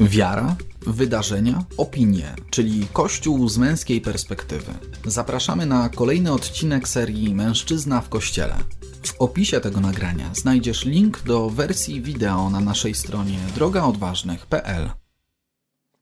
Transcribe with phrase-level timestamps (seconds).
[0.00, 4.72] Wiara, wydarzenia, opinie, czyli Kościół z męskiej perspektywy.
[5.04, 8.54] Zapraszamy na kolejny odcinek serii Mężczyzna w Kościele.
[9.02, 14.90] W opisie tego nagrania znajdziesz link do wersji wideo na naszej stronie drogaodważnych.pl.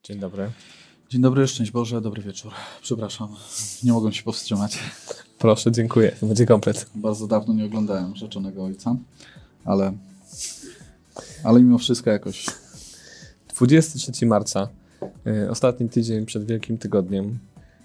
[0.03, 0.51] Dzień dobry.
[1.09, 2.53] Dzień dobry, szczęść Boże, dobry wieczór.
[2.83, 3.29] Przepraszam,
[3.85, 4.79] nie mogłem się powstrzymać.
[5.39, 6.17] Proszę, dziękuję.
[6.21, 6.91] To będzie komplet.
[6.95, 8.97] Bardzo dawno nie oglądałem Rzeczonego Ojca,
[9.65, 9.93] ale,
[11.45, 12.47] ale mimo wszystko jakoś
[13.57, 14.69] 23 marca,
[15.27, 17.39] y, ostatni tydzień przed Wielkim Tygodniem.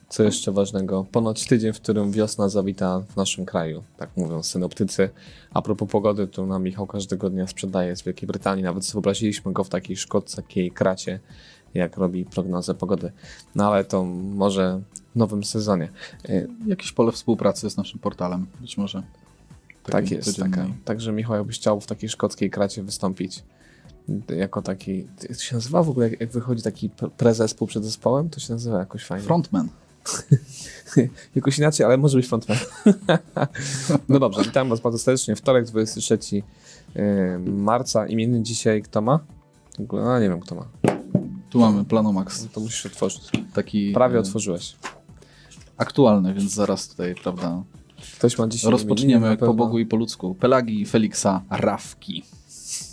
[0.09, 1.05] Co jeszcze ważnego?
[1.11, 5.09] Ponoć tydzień, w którym wiosna zawita w naszym kraju, tak mówią synoptycy.
[5.53, 8.63] A propos pogody, to nam Michał każdego dnia sprzedaje z Wielkiej Brytanii.
[8.63, 11.19] Nawet wyobraziliśmy go w takiej szkockiej kracie,
[11.73, 13.11] jak robi prognozę pogody.
[13.55, 14.81] No ale to może
[15.13, 15.89] w nowym sezonie.
[16.29, 19.03] Y, jakieś pole współpracy z naszym portalem, być może.
[19.83, 20.39] Tak Takiej jest.
[20.39, 20.67] Taka.
[20.85, 23.43] Także Michał, jakbyś chciał w takiej szkockiej kracie wystąpić
[24.37, 24.97] jako taki,
[25.29, 28.39] jak to się nazywa w ogóle, jak, jak wychodzi taki pre- prezespół przed zespołem, to
[28.39, 29.25] się nazywa jakoś fajnie.
[29.25, 29.69] Frontman.
[31.35, 32.57] Jakoś inaczej, ale może być frontman.
[34.09, 35.35] no dobrze, witam Was bardzo serdecznie.
[35.35, 36.41] Wtorek, 23 y,
[37.45, 38.07] marca.
[38.07, 39.19] Imienny dzisiaj kto ma?
[39.93, 40.65] No nie wiem kto ma.
[41.49, 43.29] Tu mamy Planomax, To musisz otworzyć.
[43.53, 44.75] taki Prawie e, otworzyłeś.
[45.77, 47.63] aktualny, więc zaraz tutaj, prawda,
[48.17, 49.53] Ktoś ma dzisiaj imieniny, rozpoczniemy jak po.
[49.53, 50.35] Bogu i po ludzku.
[50.35, 52.23] Pelagi Feliksa Rawki.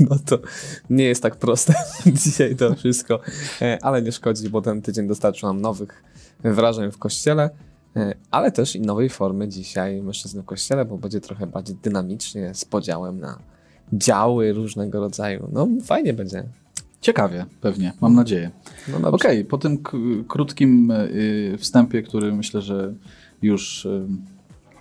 [0.11, 0.39] No to
[0.91, 1.75] nie jest tak proste
[2.25, 3.21] dzisiaj to wszystko,
[3.63, 6.05] e, ale nie szkodzi, bo ten tydzień dostarczył nam nowych
[6.45, 7.51] wrażeń w kościele,
[7.97, 12.55] e, ale też i nowej formy dzisiaj mężczyzn w kościele, bo będzie trochę bardziej dynamicznie
[12.55, 13.39] z podziałem na
[13.93, 15.49] działy różnego rodzaju.
[15.53, 16.45] No fajnie będzie.
[17.01, 18.51] Ciekawie, pewnie, mam nadzieję.
[19.01, 19.11] No.
[19.11, 19.79] Okej, po tym
[20.29, 22.95] krótkim y, wstępie, który myślę, że
[23.43, 23.89] już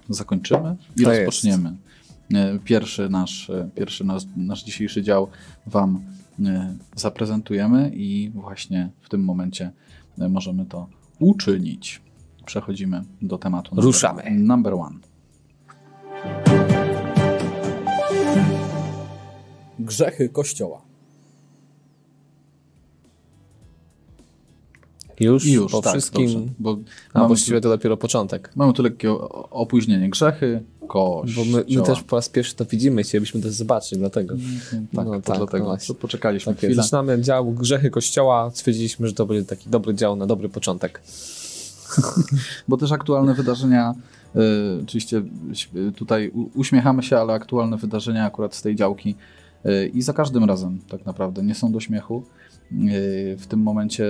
[0.09, 1.25] zakończymy i To jest.
[1.25, 1.69] rozpoczniemy.
[1.69, 1.86] Y,
[2.63, 5.27] Pierwszy nasz, y, pierwszy nasz, nasz dzisiejszy dział
[5.65, 6.01] Wam
[6.39, 6.43] y,
[6.95, 9.71] zaprezentujemy i właśnie w tym momencie
[10.17, 10.87] możemy to
[11.19, 12.01] uczynić.
[12.45, 13.75] Przechodzimy do tematu.
[13.75, 14.23] Number, Ruszamy.
[14.31, 14.99] Number one.
[19.79, 20.81] Grzechy Kościoła.
[25.19, 26.77] Już, już, po tak, wszystkim, dobrze, bo
[27.13, 28.51] a właściwie to dopiero początek.
[28.55, 29.11] mamy tu lekkie
[29.49, 30.09] opóźnienie.
[30.09, 30.63] Grzechy,
[31.35, 34.35] Bo my, my też po raz pierwszy to widzimy i chcielibyśmy to zobaczyć, dlatego.
[34.71, 35.65] Tak, No to tak, dlatego.
[35.65, 35.95] właśnie.
[35.95, 36.83] Poczekaliśmy Tak chwilę.
[36.83, 38.51] Zaczynamy dział Grzechy Kościoła.
[38.53, 41.01] Stwierdziliśmy, że to będzie taki dobry dział na dobry początek.
[42.67, 43.95] Bo też aktualne wydarzenia,
[44.35, 44.39] y,
[44.83, 45.21] oczywiście
[45.75, 49.15] y, tutaj uśmiechamy się, ale aktualne wydarzenia akurat z tej działki
[49.65, 52.23] y, i za każdym razem tak naprawdę nie są do śmiechu.
[52.71, 54.05] Y, w tym momencie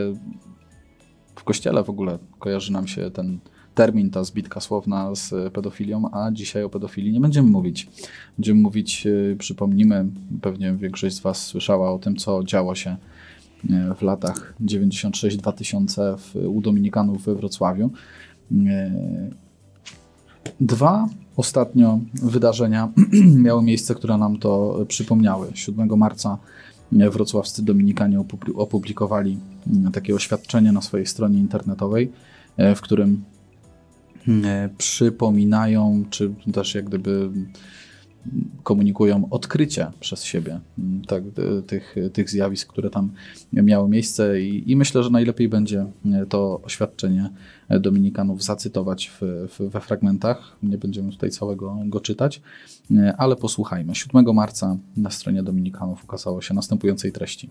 [1.35, 3.39] w kościele w ogóle kojarzy nam się ten
[3.77, 7.89] termin, ta zbitka słowna z pedofilią, a dzisiaj o pedofilii nie będziemy mówić.
[8.37, 10.05] Będziemy mówić, y, przypomnimy,
[10.41, 12.97] pewnie większość z Was słyszała o tym, co działo się
[13.65, 17.89] y, w latach 96-2000 w- u Dominikanów we Wrocławiu.
[18.67, 18.91] E,
[20.61, 22.91] Dwa ostatnio wydarzenia
[23.45, 25.47] miały miejsce, które nam to przypomniały.
[25.53, 26.37] 7 marca
[26.91, 29.37] wrocławscy Dominikanie opubli- opublikowali
[29.93, 32.11] takie oświadczenie na swojej stronie internetowej,
[32.75, 33.23] w którym
[34.77, 37.29] przypominają, czy też jak gdyby
[38.63, 40.59] komunikują odkrycie przez siebie
[41.07, 43.11] tak, e, tych, tych zjawisk, które tam
[43.53, 47.29] miały miejsce i, i myślę, że najlepiej będzie e, to oświadczenie
[47.69, 50.57] e, Dominikanów zacytować w, w, we fragmentach.
[50.63, 52.41] Nie będziemy tutaj całego go czytać,
[52.91, 53.95] e, ale posłuchajmy.
[53.95, 57.49] 7 marca na stronie Dominikanów ukazało się następującej treści.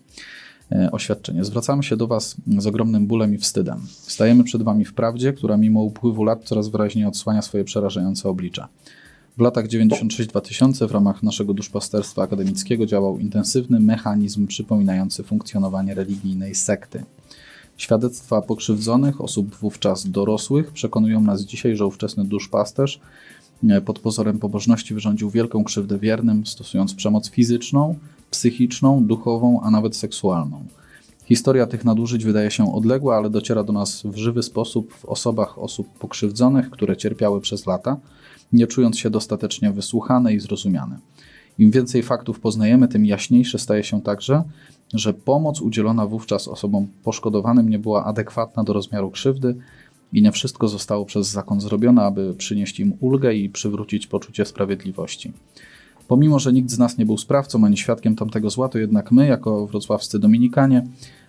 [0.73, 1.45] E, Oświadczenie.
[1.45, 3.81] Zwracamy się do Was z ogromnym bólem i wstydem.
[3.89, 8.67] Stajemy przed Wami w prawdzie, która mimo upływu lat coraz wyraźniej odsłania swoje przerażające oblicze.
[9.39, 17.05] W latach 96-2000 w ramach naszego duszpasterstwa akademickiego działał intensywny mechanizm przypominający funkcjonowanie religijnej sekty.
[17.77, 23.01] Świadectwa pokrzywdzonych, osób wówczas dorosłych, przekonują nas dzisiaj, że ówczesny duszpasterz
[23.69, 27.99] e, pod pozorem pobożności wyrządził wielką krzywdę wiernym, stosując przemoc fizyczną,
[28.31, 30.65] psychiczną, duchową, a nawet seksualną.
[31.25, 35.59] Historia tych nadużyć wydaje się odległa, ale dociera do nas w żywy sposób w osobach
[35.59, 37.97] osób pokrzywdzonych, które cierpiały przez lata,
[38.53, 40.99] nie czując się dostatecznie wysłuchane i zrozumiane.
[41.59, 44.43] Im więcej faktów poznajemy, tym jaśniejsze staje się także,
[44.95, 49.57] że pomoc udzielona wówczas osobom poszkodowanym nie była adekwatna do rozmiaru krzywdy
[50.13, 55.33] i nie wszystko zostało przez zakon zrobione, aby przynieść im ulgę i przywrócić poczucie sprawiedliwości.
[56.09, 59.27] Pomimo, że nikt z nas nie był sprawcą ani świadkiem tamtego zła, to jednak my,
[59.27, 60.87] jako wrocławscy Dominikanie,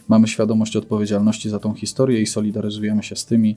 [0.08, 3.56] mamy świadomość odpowiedzialności za tą historię i solidaryzujemy się z tymi,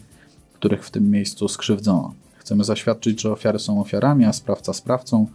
[0.54, 2.14] których w tym miejscu skrzywdzono.
[2.38, 5.26] Chcemy zaświadczyć, że ofiary są ofiarami, a sprawca sprawcą.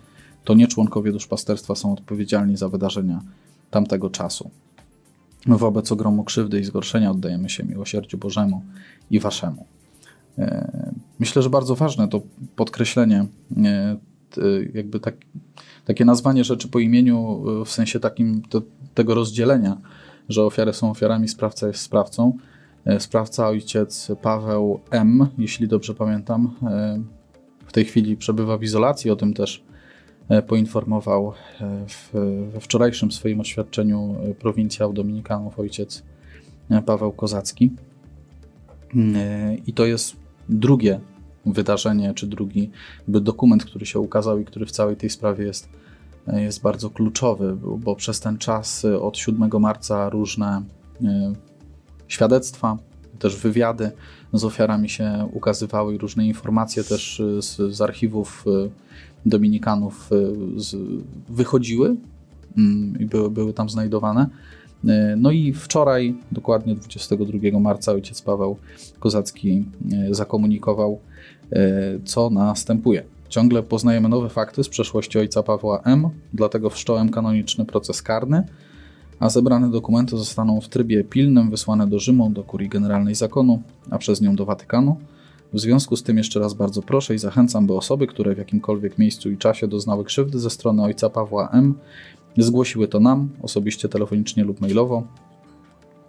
[0.44, 3.22] To nie członkowie duszpasterstwa są odpowiedzialni za wydarzenia
[3.72, 4.50] tamtego czasu.
[5.48, 8.62] Wobec ogromu krzywdy i zgorszenia oddajemy się miłosierdziu Bożemu
[9.12, 9.66] i Waszemu.
[10.38, 12.22] E, myślę, że bardzo ważne to
[12.56, 13.26] podkreślenie,
[13.58, 13.98] e,
[14.74, 15.16] jakby tak,
[15.86, 18.42] takie nazwanie rzeczy po imieniu w sensie takim
[18.94, 19.78] tego rozdzielenia,
[20.30, 22.38] że ofiary są ofiarami, sprawca jest sprawcą.
[23.00, 26.56] Sprawca, ojciec Paweł M., jeśli dobrze pamiętam,
[27.68, 29.64] w tej chwili przebywa w izolacji, o tym też
[30.30, 32.10] E, poinformował e, w,
[32.54, 36.04] we wczorajszym swoim oświadczeniu e, prowincjał Dominikanów ojciec
[36.86, 37.72] Paweł Kozacki.
[39.68, 40.16] I to jest
[40.50, 41.00] drugie
[41.46, 42.72] wydarzenie, czy drugi
[43.08, 45.70] dokument, który się ukazał i który w całej tej sprawie jest,
[46.28, 50.62] jest bardzo kluczowy, bo przez ten czas od 7 marca różne
[52.08, 52.78] świadectwa,
[53.20, 53.92] też wywiady
[54.34, 58.46] z ofiarami się ukazywały i różne informacje też z, z archiwów
[59.26, 60.34] Dominikanów y,
[61.30, 61.96] wychodziły
[62.58, 64.30] mm, i były, były tam znajdowane.
[65.18, 68.58] No i wczoraj, dokładnie 22 marca, ojciec Paweł
[69.00, 69.66] Kozacki
[70.12, 71.00] zakomunikował,
[72.06, 73.04] co następuje.
[73.30, 78.44] Ciągle poznajemy nowe fakty z przeszłości ojca Pawła M., dlatego wszcząłem kanoniczny proces karny,
[79.20, 83.98] a zebrane dokumenty zostaną w trybie pilnym wysłane do Rzymu, do Kurii Generalnej Zakonu, a
[83.98, 84.98] przez nią do Watykanu.
[85.54, 88.98] W związku z tym jeszcze raz bardzo proszę i zachęcam, by osoby, które w jakimkolwiek
[88.98, 91.76] miejscu i czasie doznały krzywdy ze strony ojca Pawła M.,
[92.38, 95.04] zgłosiły to nam, osobiście, telefonicznie lub mailowo.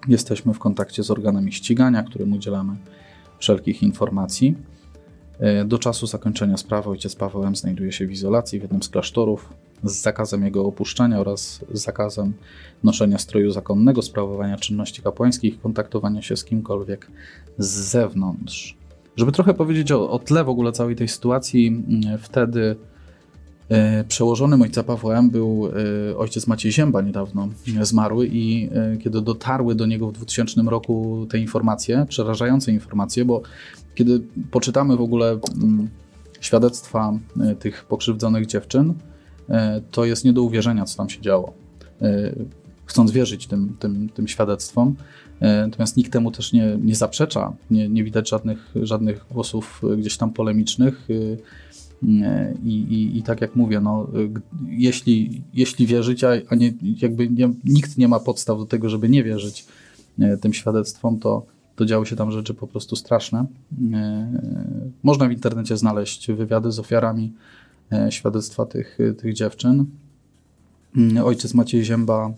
[0.08, 2.76] Jesteśmy w kontakcie z organami ścigania, którym udzielamy
[3.38, 4.54] wszelkich informacji.
[5.40, 7.56] E, do czasu zakończenia sprawy ojciec Paweł M.
[7.56, 9.48] znajduje się w izolacji w jednym z klasztorów
[9.84, 12.32] z zakazem jego opuszczania oraz zakazem
[12.82, 17.10] noszenia stroju zakonnego, sprawowania czynności kapłańskich, kontaktowania się z kimkolwiek
[17.58, 18.76] z zewnątrz.
[19.16, 21.84] Żeby trochę powiedzieć o, o tle w ogóle całej tej sytuacji,
[22.18, 22.76] wtedy
[23.68, 25.30] e, przełożonym ojca Pawła M.
[25.30, 25.70] był
[26.12, 27.48] e, ojciec Maciej Zięba, niedawno
[27.82, 28.70] zmarły i
[29.02, 33.42] kiedy dotarły do niego w 2000 roku te informacje, przerażające informacje, bo
[33.96, 34.20] kiedy
[34.50, 35.88] poczytamy w ogóle mm,
[36.40, 37.18] świadectwa
[37.58, 38.94] tych pokrzywdzonych dziewczyn,
[39.90, 41.52] to jest nie do uwierzenia, co tam się działo.
[42.86, 44.96] Chcąc wierzyć tym, tym, tym świadectwom,
[45.40, 47.52] E, natomiast nikt temu też nie, nie zaprzecza.
[47.70, 51.08] Nie, nie widać żadnych, żadnych głosów gdzieś tam polemicznych.
[51.10, 54.08] E, I, i, I, tak jak mówię, no,
[54.68, 59.24] jeśli, jeśli wierzyć, a nie, jakby nie, nikt nie ma podstaw do tego, żeby nie
[59.24, 59.66] wierzyć
[60.18, 61.46] e, tym świadectwom, to,
[61.76, 63.46] to działy się tam rzeczy po prostu straszne.
[65.02, 67.32] Można w internecie znaleźć wywiady z ofiarami,
[68.10, 69.84] świadectwa tych, tych dziewczyn.
[71.24, 72.32] Ojciec Maciej Zięba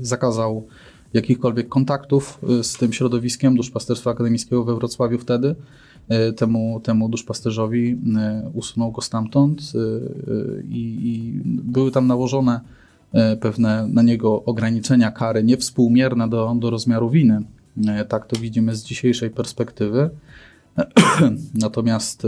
[0.00, 0.66] zakazał
[1.14, 5.54] jakichkolwiek kontaktów z tym środowiskiem duszpasterstwa akademickiego we Wrocławiu wtedy.
[6.36, 7.98] Temu, temu duszpasterzowi
[8.54, 9.72] usunął go stamtąd
[10.68, 12.60] i, i były tam nałożone
[13.40, 17.42] pewne na niego ograniczenia kary niewspółmierne do, do rozmiaru winy.
[18.08, 20.10] Tak to widzimy z dzisiejszej perspektywy.
[21.54, 22.26] Natomiast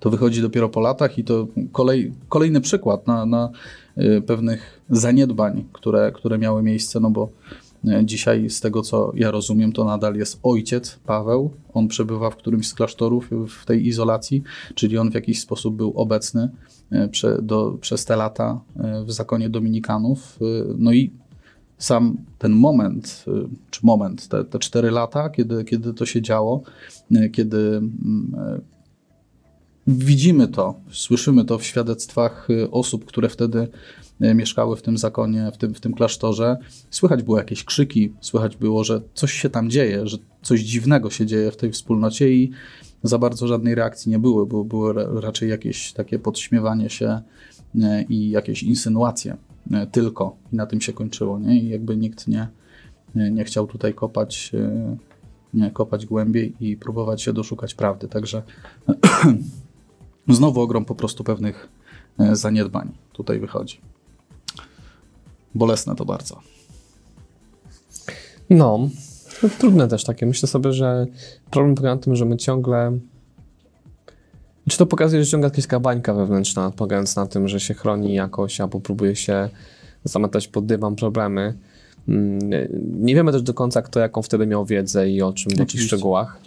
[0.00, 3.50] to wychodzi dopiero po latach i to kolej, kolejny przykład na, na
[3.98, 7.30] Y, pewnych zaniedbań, które, które miały miejsce, no bo
[8.04, 11.50] dzisiaj z tego co ja rozumiem, to nadal jest ojciec Paweł.
[11.74, 14.42] On przebywa w którymś z klasztorów w tej izolacji,
[14.74, 16.48] czyli on w jakiś sposób był obecny
[17.10, 18.60] prze, do, przez te lata
[19.04, 20.38] w zakonie Dominikanów.
[20.78, 21.10] No i
[21.78, 23.24] sam ten moment,
[23.70, 26.62] czy moment, te, te cztery lata, kiedy, kiedy to się działo,
[27.32, 28.60] kiedy mm,
[29.88, 33.68] Widzimy to, słyszymy to w świadectwach y, osób, które wtedy
[34.22, 36.56] y, mieszkały w tym zakonie, w tym, w tym klasztorze.
[36.90, 41.26] Słychać było jakieś krzyki, słychać było, że coś się tam dzieje, że coś dziwnego się
[41.26, 42.50] dzieje w tej wspólnocie i
[43.02, 47.20] za bardzo żadnej reakcji nie było, bo było raczej jakieś takie podśmiewanie się
[47.74, 49.36] y, i jakieś insynuacje
[49.92, 51.60] tylko i na tym się kończyło, nie?
[51.60, 52.48] I jakby nikt nie,
[53.14, 54.52] nie chciał tutaj kopać,
[55.54, 58.42] nie, kopać głębiej i próbować się doszukać prawdy, także
[60.28, 61.68] Znowu ogrom po prostu pewnych
[62.18, 63.80] e, zaniedbań tutaj wychodzi.
[65.54, 66.40] Bolesne to bardzo.
[68.50, 68.88] No,
[69.58, 70.26] trudne też takie.
[70.26, 71.06] Myślę sobie, że
[71.50, 72.98] problem polega na tym, że my ciągle.
[74.70, 78.60] Czy to pokazuje, że ciągle jakaś bańka wewnętrzna, polegając na tym, że się chroni jakoś,
[78.60, 79.48] albo próbuje się
[80.04, 81.54] zamatać pod dywan problemy.
[82.08, 82.38] Mm,
[83.00, 85.82] nie wiemy też do końca, kto jaką wtedy miał wiedzę i o czym, w jakich
[85.82, 86.38] szczegółach.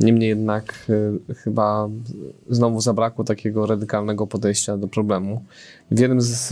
[0.00, 0.86] Niemniej jednak
[1.30, 1.88] y, chyba
[2.50, 5.44] znowu zabrakło takiego radykalnego podejścia do problemu.
[5.90, 6.48] W jednym z,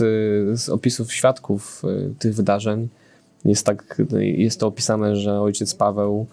[0.61, 2.87] z opisów świadków y, tych wydarzeń
[3.45, 6.27] jest, tak, jest to opisane, że ojciec Paweł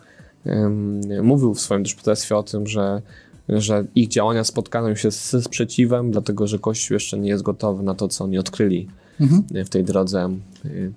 [1.22, 3.02] mówił w swoim duszpasterstwie o tym, że
[3.48, 7.94] że ich działania spotkają się ze sprzeciwem, dlatego że Kościół jeszcze nie jest gotowy na
[7.94, 8.88] to, co oni odkryli
[9.20, 9.64] mhm.
[9.64, 10.28] w tej drodze,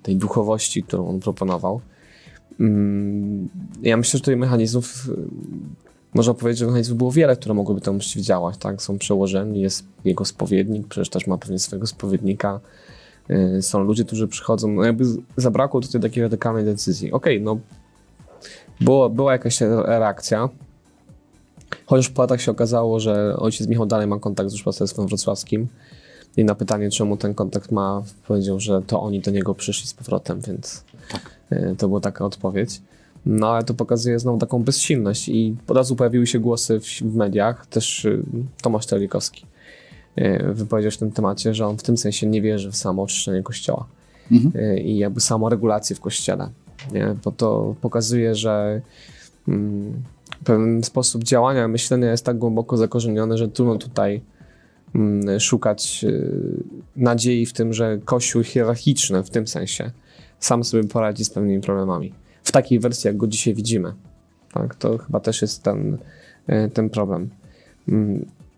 [0.02, 1.80] tej duchowości, którą on proponował.
[2.60, 3.48] Mm,
[3.82, 5.10] ja myślę, że tutaj mechanizmów,
[6.14, 8.56] można powiedzieć, że mechanizmów było wiele, które mogłyby temu przeciwdziałać.
[8.56, 8.82] Tak?
[8.82, 12.60] Są przełożeni, jest jego spowiednik, przecież też ma pewnie swojego spowiednika.
[13.60, 15.04] Są ludzie, którzy przychodzą, no jakby
[15.36, 17.12] zabrakło tutaj takiej radykalnej decyzji.
[17.12, 17.58] Okej, okay, no
[18.80, 20.48] było, była jakaś reakcja,
[21.86, 25.68] chociaż po latach się okazało, że ojciec Michał dalej ma kontakt z duszpasterstwem wrocławskim
[26.36, 29.94] i na pytanie, czemu ten kontakt ma, powiedział, że to oni do niego przyszli z
[29.94, 31.30] powrotem, więc tak.
[31.52, 32.82] Y, to była taka odpowiedź.
[33.26, 37.14] No ale to pokazuje znowu taką bezsilność i od razu pojawiły się głosy w, w
[37.14, 38.22] mediach, też y,
[38.62, 39.46] Tomasz Telikowski
[40.16, 43.02] E, wypowiedział się w tym temacie, że on w tym sensie nie wierzy w samo
[43.02, 43.86] oczyszczenie kościoła
[44.32, 44.52] mhm.
[44.64, 46.50] E, i jakby samoregulację w kościele,
[47.24, 48.80] bo to pokazuje, że
[49.48, 50.02] mm,
[50.44, 54.22] pewien sposób działania, myślenia jest tak głęboko zakorzeniony, że trudno tutaj
[54.94, 56.62] mm, szukać y,
[56.96, 59.90] nadziei w tym, że kościół hierarchiczny w tym sensie
[60.38, 62.14] sam sobie poradzi z pewnymi problemami.
[62.42, 63.94] W takiej wersji, jak go dzisiaj widzimy.
[64.52, 64.74] Tak?
[64.74, 65.98] To chyba też jest ten,
[66.74, 67.30] ten problem.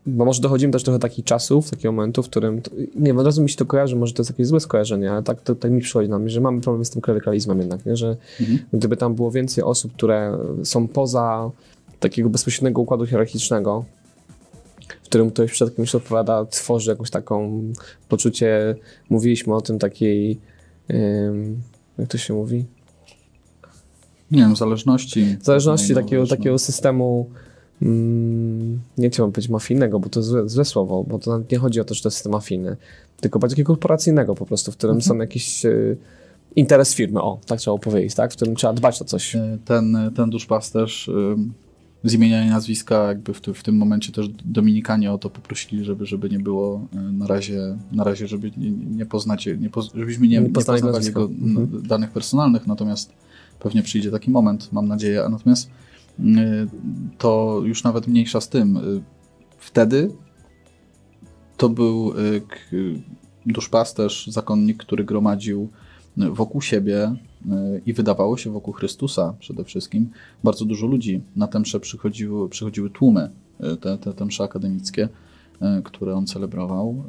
[0.06, 3.42] Bo może dochodzimy też trochę takich czasów, takiego momentu, w którym, to, nie od razu
[3.42, 5.80] mi się to kojarzy, może to jest jakieś złe skojarzenie, ale tak, to, tak mi
[5.80, 7.96] przychodzi na myśl, że mamy problem z tym klerykalizmem jednak, nie?
[7.96, 8.58] że mhm.
[8.72, 11.50] gdyby tam było więcej osób, które są poza
[12.00, 13.84] takiego bezpośredniego układu hierarchicznego,
[15.02, 17.62] w którym ktoś przed kimś odpowiada, tworzy jakąś taką
[18.08, 18.74] poczucie,
[19.10, 20.40] mówiliśmy o tym takiej,
[21.98, 22.64] jak to się mówi?
[24.30, 25.36] Nie wiem, zależności.
[25.42, 27.30] Zależności takiego, takiego systemu
[27.82, 31.80] Mm, nie chciałbym powiedzieć mafijnego, bo to jest złe, złe, słowo, bo to nie chodzi
[31.80, 32.76] o to, że to jest mafijny,
[33.20, 35.08] tylko bardziej korporacyjnego po prostu, w którym mhm.
[35.08, 35.96] są jakiś y,
[36.56, 38.32] interes firmy, o, tak trzeba powiedzieć, tak?
[38.32, 39.36] w którym trzeba dbać o coś.
[39.36, 41.36] E, ten, ten duszpasterz y,
[42.04, 46.06] z imienia i nazwiska jakby w, w, tym momencie też Dominikanie o to poprosili, żeby,
[46.06, 50.36] żeby nie było na razie, na razie żeby nie, nie poznać, nie poz, żebyśmy nie,
[50.36, 51.82] nie, nie poznawali jego mhm.
[51.86, 53.12] danych personalnych, natomiast
[53.60, 55.70] pewnie przyjdzie taki moment, mam nadzieję, natomiast
[57.18, 58.76] to już nawet mniejsza z tym.
[58.76, 59.02] Y,
[59.58, 60.10] wtedy
[61.56, 62.42] to był y,
[63.46, 65.68] duszpasterz, zakonnik, który gromadził
[66.16, 67.14] wokół siebie
[67.86, 70.10] i wydawało się wokół Chrystusa przede wszystkim
[70.44, 71.20] bardzo dużo ludzi.
[71.36, 73.30] Na tę mszę przychodziły, przychodziły tłumy,
[73.80, 75.08] te, te, te msze akademickie,
[75.84, 77.04] które on celebrował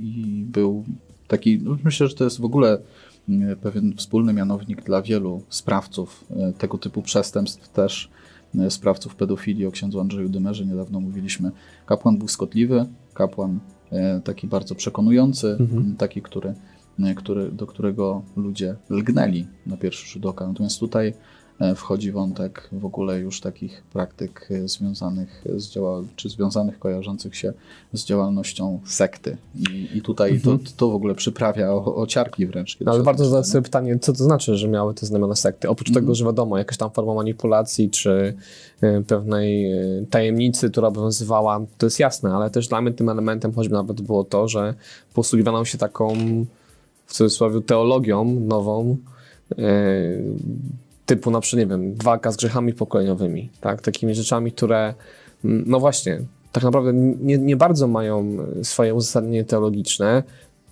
[0.00, 0.84] i był
[1.28, 2.78] taki, no myślę, że to jest w ogóle
[3.62, 6.24] pewien wspólny mianownik dla wielu sprawców
[6.58, 8.10] tego typu przestępstw też
[8.68, 11.50] sprawców pedofilii o księdzu Andrzeju Dymerze niedawno mówiliśmy.
[11.86, 13.58] Kapłan błyskotliwy, kapłan
[13.92, 15.96] e, taki bardzo przekonujący, mhm.
[15.96, 16.54] taki, który,
[16.98, 20.46] e, który, do którego ludzie lgnęli na pierwszy rzut oka.
[20.46, 21.14] Natomiast tutaj E,
[21.76, 27.52] wchodzi wątek w ogóle już takich praktyk e, związanych z działa, czy związanych, kojarzących się
[27.92, 29.36] z działalnością sekty.
[29.54, 30.58] I, i tutaj mhm.
[30.58, 32.80] to, to w ogóle przyprawia o, o ciarki wręcz.
[32.80, 35.68] No, ale warto zadać sobie pytanie, co to znaczy, że miały te znamiona sekty?
[35.68, 36.04] Oprócz mhm.
[36.04, 38.34] tego, że wiadomo, jakaś tam forma manipulacji, czy
[38.82, 39.72] y, pewnej
[40.10, 44.24] tajemnicy, która obowiązywała, to jest jasne, ale też dla mnie tym elementem choćby nawet było
[44.24, 44.74] to, że
[45.14, 46.14] posługiwano się taką
[47.06, 48.96] w cudzysłowie teologią nową,
[51.06, 53.82] typu na przykład, nie wiem, walka z grzechami pokoleniowymi, tak?
[53.82, 54.94] Takimi rzeczami, które,
[55.44, 56.20] mm, no właśnie,
[56.52, 60.22] tak naprawdę nie, nie bardzo mają swoje uzasadnienie teologiczne.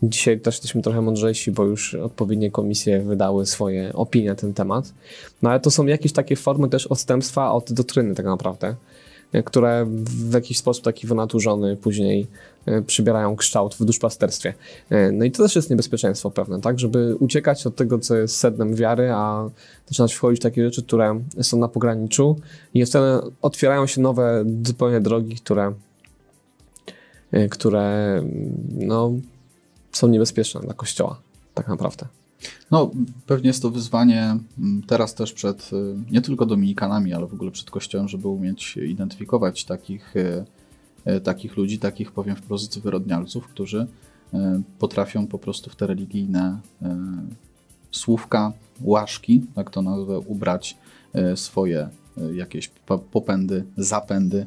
[0.02, 4.92] Dzisiaj też jesteśmy trochę mądrzejsi, bo już odpowiednie komisje wydały swoje opinie na ten temat.
[5.42, 8.74] No ale to są jakieś takie formy też odstępstwa od doktryny tak naprawdę
[9.44, 12.26] które w jakiś sposób taki wynaturzony później
[12.66, 14.54] e, przybierają kształt w duszpasterstwie.
[14.90, 16.78] E, no i to też jest niebezpieczeństwo pewne, tak?
[16.78, 19.50] Żeby uciekać od tego, co jest sednem wiary, a
[19.86, 22.36] zaczynać wchodzić w takie rzeczy, które są na pograniczu
[22.74, 23.06] i wtedy
[23.42, 25.72] otwierają się nowe zupełnie drogi, które,
[27.32, 28.22] e, które
[28.78, 29.12] no,
[29.92, 31.20] są niebezpieczne dla Kościoła,
[31.54, 32.06] tak naprawdę.
[32.70, 32.90] No,
[33.26, 37.50] pewnie jest to wyzwanie mm, teraz też przed y, nie tylko Dominikanami, ale w ogóle
[37.50, 40.44] przed Kościołem, żeby umieć identyfikować takich, y,
[41.06, 43.86] y, takich ludzi, takich powiem wprost wyrodnialców, którzy
[44.78, 46.60] potrafią po prostu w te religijne
[47.90, 50.76] słówka, łaszki, tak to nazwę, ubrać
[51.34, 51.88] swoje
[52.32, 52.68] jakieś
[53.12, 54.46] popędy, zapędy,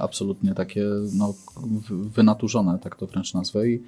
[0.00, 1.34] absolutnie takie no,
[1.90, 3.68] wynaturzone, tak to wręcz nazwę.
[3.68, 3.82] I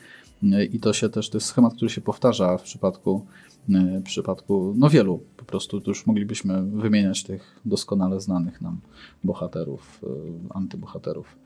[0.73, 3.26] i to się też, to jest schemat, który się powtarza w przypadku,
[3.68, 8.80] w przypadku no wielu, po prostu już moglibyśmy wymieniać tych doskonale znanych nam
[9.25, 10.00] bohaterów,
[10.50, 11.37] antybohaterów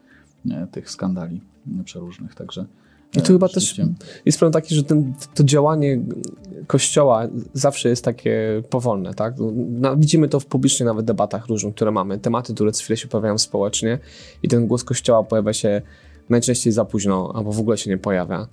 [0.73, 1.41] tych skandali
[1.85, 2.35] przeróżnych.
[2.35, 2.67] Także
[3.17, 3.81] I to chyba też
[4.25, 6.01] jest problem taki, że ten, to działanie
[6.67, 9.35] kościoła zawsze jest takie powolne, tak?
[9.71, 13.09] No, widzimy to w publicznych nawet debatach różnych, które mamy, tematy, które co chwilę się
[13.09, 13.99] pojawiają społecznie
[14.43, 15.83] i ten głos kościoła pojawia się
[16.29, 18.47] najczęściej za późno, albo w ogóle się nie pojawia.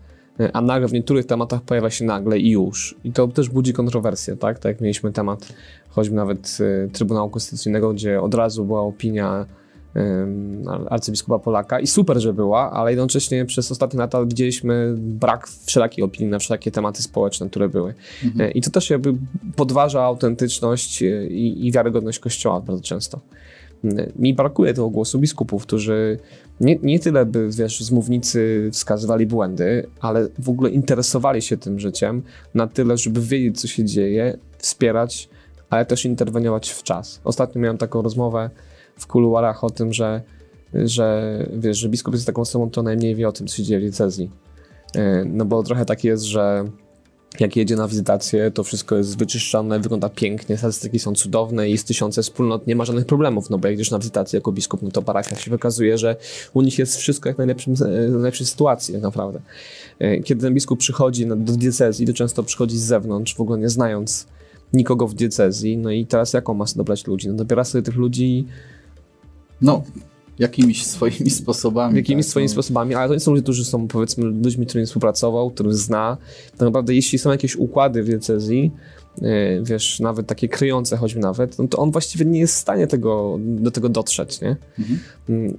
[0.53, 2.95] A nagle w niektórych tematach pojawia się nagle i już.
[3.03, 4.59] I to też budzi kontrowersje, tak?
[4.59, 5.53] Tak jak mieliśmy temat
[5.89, 9.45] choćby nawet y, Trybunału Konstytucyjnego, gdzie od razu była opinia
[10.89, 16.31] arcybiskupa Polaka i super, że była, ale jednocześnie przez ostatnie lata widzieliśmy brak wszelakich opinii
[16.31, 17.93] na wszelakie tematy społeczne, które były.
[18.25, 18.49] Mhm.
[18.49, 19.13] E, I to też jakby
[19.55, 23.19] podważa autentyczność e, i, i wiarygodność Kościoła bardzo często.
[24.15, 26.19] Mi brakuje tego głosu biskupów, którzy
[26.59, 31.79] nie, nie tyle by, wiesz, z mównicy wskazywali błędy, ale w ogóle interesowali się tym
[31.79, 32.21] życiem
[32.53, 35.29] na tyle, żeby wiedzieć, co się dzieje, wspierać,
[35.69, 37.21] ale też interweniować w czas.
[37.23, 38.49] Ostatnio miałem taką rozmowę
[38.97, 40.21] w kuluarach o tym, że,
[40.73, 43.79] że wiesz, że biskup jest taką osobą, która najmniej wie o tym, co się dzieje
[43.79, 44.31] w diecezji.
[44.95, 46.65] E, no bo trochę tak jest, że
[47.39, 52.21] jak jedzie na wizytację, to wszystko jest wyczyszczone, wygląda pięknie, statystyki są cudowne, jest tysiące
[52.21, 55.01] wspólnot, nie ma żadnych problemów, no bo jak jedziesz na wizytację jako biskup, no to
[55.01, 56.15] parafia się wykazuje, że
[56.53, 57.45] u nich jest wszystko jak e,
[58.09, 59.39] najlepszej sytuacji tak naprawdę.
[59.99, 63.69] E, kiedy ten biskup przychodzi do diecezji, to często przychodzi z zewnątrz, w ogóle nie
[63.69, 64.27] znając
[64.73, 67.27] nikogo w diecezji, no i teraz jaką ma dobrać ludzi?
[67.27, 68.45] No dobiera sobie tych ludzi
[69.61, 69.83] no,
[70.39, 71.95] jakimiś swoimi sposobami.
[71.95, 72.53] Jakimiś tak, swoimi no.
[72.53, 76.17] sposobami, ale to nie są ludzie, którzy są powiedzmy ludźmi, którymi współpracował, których zna.
[76.51, 78.71] Tak naprawdę jeśli są jakieś układy w diecezji,
[79.21, 79.29] yy,
[79.63, 83.37] wiesz, nawet takie kryjące choćby nawet, no to on właściwie nie jest w stanie tego,
[83.39, 84.55] do tego dotrzeć, nie?
[84.79, 84.99] Mhm.
[85.29, 85.57] Mm,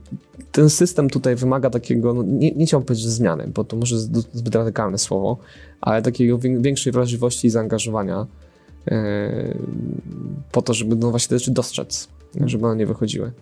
[0.53, 3.99] ten system tutaj wymaga takiego, no nie, nie chciałbym powiedzieć, że zmiany, bo to może
[4.33, 5.39] zbyt radykalne słowo,
[5.81, 8.27] ale takiego większej wrażliwości i zaangażowania
[8.87, 8.95] yy,
[10.53, 12.09] po to, żeby no właśnie te rzeczy dostrzec,
[12.47, 13.33] żeby one nie wychodziły.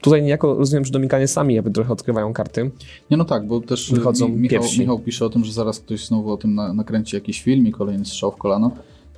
[0.00, 2.70] Tutaj niejako rozumiem, że Dominikanie sami jakby trochę odkrywają karty.
[3.10, 6.32] Nie, no tak, bo też Wychodzą Michał, Michał pisze o tym, że zaraz ktoś znowu
[6.32, 8.70] o tym na, nakręci jakiś film i kolejny strzał w kolano.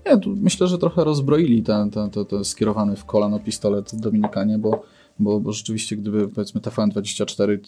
[0.06, 4.58] Nie, tu myślę, że trochę rozbroili ten, ten, ten, ten skierowany w kolano pistolet Dominikanie,
[4.58, 4.82] bo,
[5.18, 7.58] bo, bo rzeczywiście gdyby powiedzmy TVN24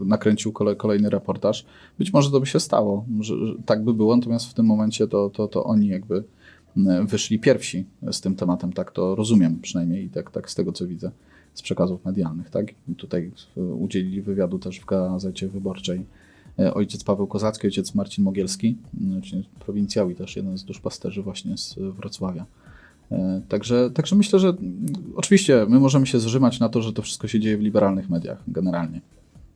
[0.00, 1.64] nakręcił kolej, kolejny reportaż,
[1.98, 5.08] być może to by się stało, że, że tak by było, natomiast w tym momencie
[5.08, 6.24] to, to, to oni jakby
[7.06, 10.86] wyszli pierwsi z tym tematem, tak to rozumiem przynajmniej i tak, tak z tego co
[10.86, 11.10] widzę
[11.54, 12.50] z przekazów medialnych.
[12.50, 12.66] Tak?
[12.96, 13.30] Tutaj
[13.78, 16.04] udzielili wywiadu też w Gazecie Wyborczej
[16.58, 18.76] e, ojciec Paweł Kozacki, ojciec Marcin Mogielski,
[19.22, 22.46] czyli prowincjały też jeden z duszpasterzy właśnie z Wrocławia.
[23.12, 24.54] E, także, także myślę, że
[25.16, 28.42] oczywiście my możemy się zrzymać na to, że to wszystko się dzieje w liberalnych mediach
[28.48, 29.00] generalnie.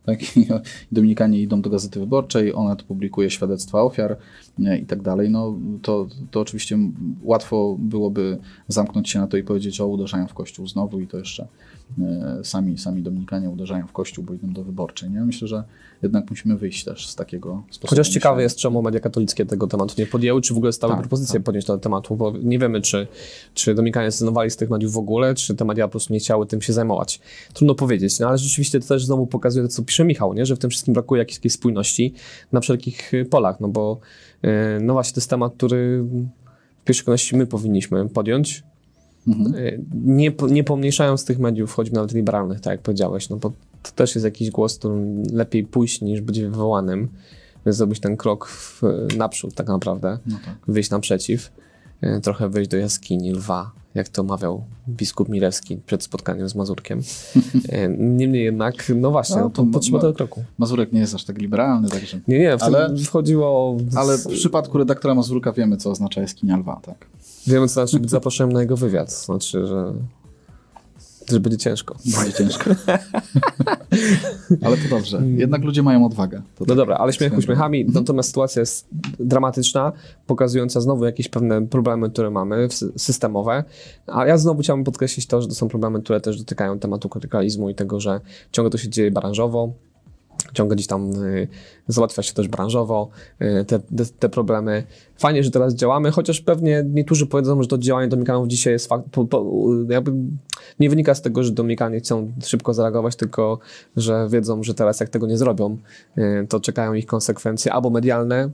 [0.07, 0.23] Tak?
[0.37, 0.47] I
[0.93, 4.17] Dominikanie idą do Gazety Wyborczej, ona publikuje świadectwa ofiar
[4.81, 5.31] i tak dalej.
[5.31, 6.79] No, to, to oczywiście
[7.23, 11.19] łatwo byłoby zamknąć się na to i powiedzieć, o uderzają w kościół znowu i to
[11.19, 11.47] jeszcze
[11.99, 15.11] E, sami, sami Dominikanie uderzają w kościół, bo idą do wyborczej.
[15.11, 15.21] Nie?
[15.21, 15.65] Myślę, że
[16.03, 17.91] jednak musimy wyjść też z takiego sposobu.
[17.91, 21.01] Chociaż ciekawe jest, czemu media katolickie tego tematu nie podjęły, czy w ogóle stały tak,
[21.01, 21.43] propozycje tak.
[21.43, 23.07] podnieść tego tematu, bo nie wiemy, czy,
[23.55, 26.47] czy Dominikanie zrezygnowali z tych mediów w ogóle, czy te media po prostu nie chciały
[26.47, 27.21] tym się zajmować.
[27.53, 30.47] Trudno powiedzieć, no ale rzeczywiście to też znowu pokazuje to, co pisze Michał, nie?
[30.47, 32.15] że w tym wszystkim brakuje jakiejś, jakiejś spójności
[32.53, 34.01] na wszelkich polach, no bo
[34.81, 36.03] no właśnie to jest temat, który
[36.81, 38.63] w pierwszej kolejności my powinniśmy podjąć,
[39.29, 39.55] Mhm.
[39.55, 43.91] Y, nie, nie pomniejszając tych mediów, choćby nawet liberalnych, tak jak powiedziałeś, no bo to
[43.95, 47.09] też jest jakiś głos, którym lepiej pójść niż być wywołanym,
[47.67, 48.83] więc zrobić ten krok w,
[49.17, 50.55] naprzód tak naprawdę, no tak.
[50.69, 51.53] wyjść naprzeciw,
[52.05, 57.01] y, trochę wejść do jaskini lwa, jak to mawiał biskup Milewski przed spotkaniem z Mazurkiem.
[57.73, 60.45] Y, niemniej jednak, no właśnie, no, to, potrzeba tego kroku.
[60.59, 62.21] Mazurek nie jest aż tak liberalny, także...
[62.29, 63.77] Nie, nie, ale, chodziło o...
[63.95, 67.07] Ale w przypadku redaktora Mazurka wiemy, co oznacza jaskinia lwa, tak?
[67.47, 69.13] Wiemy, co znaczy być zaproszonym na jego wywiad.
[69.13, 69.93] Znaczy, że,
[71.31, 71.97] że będzie ciężko.
[72.19, 72.71] Będzie ciężko.
[74.65, 75.23] ale to dobrze.
[75.37, 76.37] Jednak ludzie mają odwagę.
[76.37, 77.85] To no tak dobra, ale śmiech uśmiechami.
[77.85, 78.89] Natomiast sytuacja jest
[79.21, 79.93] dramatyczna,
[80.27, 83.65] pokazująca znowu jakieś pewne problemy, które mamy, systemowe.
[84.07, 87.71] A ja znowu chciałbym podkreślić to, że to są problemy, które też dotykają tematu klerykalizmu
[87.71, 88.21] i tego, że
[88.53, 89.73] ciągle to się dzieje branżowo
[90.53, 91.49] ciągle gdzieś tam y,
[91.89, 93.09] załatwia się też branżowo
[93.43, 94.85] y, te, te, te, problemy.
[95.19, 99.05] Fajnie, że teraz działamy, chociaż pewnie niektórzy powiedzą, że to działanie Dominikanów dzisiaj jest fakt,
[99.11, 99.47] po, po,
[99.89, 100.13] jakby
[100.81, 103.59] nie wynika z tego, że Dominikanie chcą szybko zareagować, tylko
[103.97, 105.77] że wiedzą, że teraz jak tego nie zrobią,
[106.19, 108.51] y, to czekają ich konsekwencje albo medialne,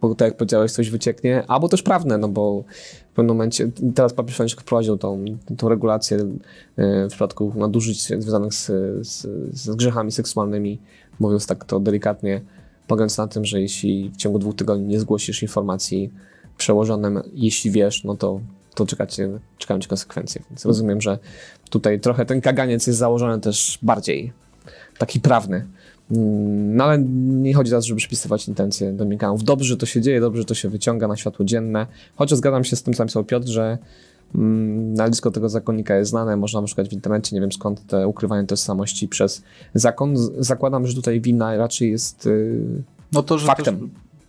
[0.00, 2.64] bo tak jak powiedziałeś, coś wycieknie, albo też prawne, no bo
[3.12, 5.24] w pewnym momencie, teraz papież Franciszek wprowadził tą,
[5.56, 6.18] tą regulację
[6.76, 8.66] w przypadku nadużyć związanych z,
[9.06, 10.78] z, z grzechami seksualnymi
[11.20, 12.40] mówiąc tak to delikatnie,
[12.86, 16.12] polegając na tym, że jeśli w ciągu dwóch tygodni nie zgłosisz informacji
[16.58, 18.40] przełożonym, jeśli wiesz, no to,
[18.74, 19.28] to czekacie,
[19.58, 20.42] czekają cię konsekwencje.
[20.50, 21.18] Więc rozumiem, że
[21.70, 24.32] tutaj trochę ten kaganiec jest założony też bardziej
[24.98, 25.66] taki prawny,
[26.10, 29.44] Mm, No ale nie chodzi teraz, żeby przypisywać intencje Dominikanów.
[29.44, 31.86] Dobrze, że to się dzieje, dobrze, że to się wyciąga na światło dzienne.
[32.16, 33.78] Chociaż zgadzam się z tym, co napisał Piotr, że
[34.34, 39.08] nazwisko tego zakonnika jest znane, można szukać w internecie, nie wiem skąd te ukrywanie tożsamości
[39.08, 39.42] przez
[39.74, 40.14] zakon.
[40.38, 43.80] Zakładam, że tutaj wina raczej jest y, No to, Faktem.
[43.80, 43.88] Też,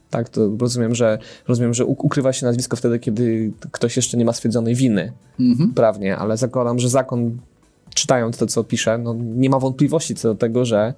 [0.09, 4.33] tak, to rozumiem, że rozumiem, że ukrywa się nazwisko wtedy, kiedy ktoś jeszcze nie ma
[4.33, 5.73] stwierdzonej winy mhm.
[5.73, 7.37] prawnie, ale zakładam, że zakon,
[7.93, 10.93] czytając to, co pisze, no, nie ma wątpliwości co do tego, że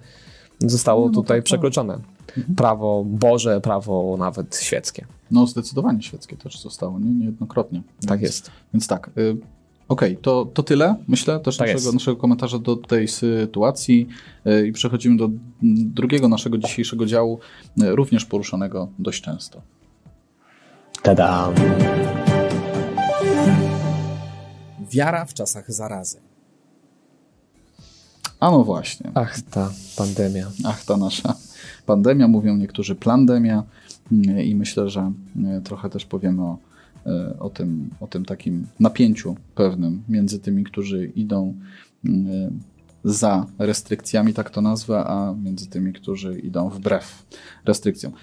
[0.59, 1.45] zostało Nie, no tutaj tak,
[1.87, 2.01] tak.
[2.33, 5.05] Przekroczone prawo Boże, prawo nawet świeckie.
[5.31, 7.09] No zdecydowanie świeckie też zostało, nie?
[7.11, 7.81] niejednokrotnie.
[8.07, 8.51] Tak Więc- jest.
[8.73, 9.09] Więc tak.
[9.17, 9.37] Y,
[9.89, 11.93] Okej, to, to tyle, myślę, też Tak naszego, jest.
[11.93, 14.07] naszego komentarza do tej sytuacji
[14.47, 15.29] y, i przechodzimy do
[15.85, 17.39] drugiego naszego dzisiejszego działu,
[17.81, 19.61] y, również poruszanego dość często.
[21.01, 21.49] Tada!
[24.91, 26.19] Wiara w czasach zarazy.
[28.39, 30.47] A no właśnie, Ach, ta pandemia.
[30.65, 31.35] ach ta nasza
[31.91, 33.63] pandemia, mówią niektórzy plandemia
[34.11, 35.11] y, i myślę, że
[35.57, 36.57] y, trochę też powiemy o,
[37.07, 41.53] y, o, tym, o tym takim napięciu pewnym między tymi, którzy idą
[42.05, 42.09] y,
[43.03, 47.25] za restrykcjami, tak to nazwę, a między tymi, którzy idą wbrew
[47.65, 48.13] restrykcjom.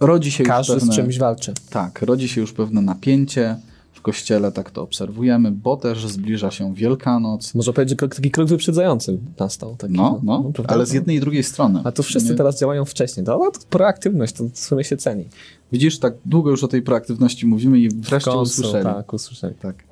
[0.00, 1.54] Rodzi się Każdy już pewne, z czymś walczy.
[1.70, 3.56] Tak, rodzi się już pewne napięcie
[3.98, 7.54] w kościele, tak to obserwujemy, bo też zbliża się Wielkanoc.
[7.54, 9.76] Można powiedzieć, że taki krok wyprzedzający nastał.
[9.76, 10.74] Taki, No, no, prawda?
[10.74, 11.80] ale z jednej i drugiej strony.
[11.84, 13.26] A to wszyscy teraz działają wcześniej.
[13.26, 15.24] To, no, to proaktywność, to w sumie się ceni.
[15.72, 18.84] Widzisz, tak długo już o tej proaktywności mówimy i wreszcie końcu, usłyszeli.
[18.84, 19.54] Tak, usłyszeli.
[19.54, 19.84] Tak.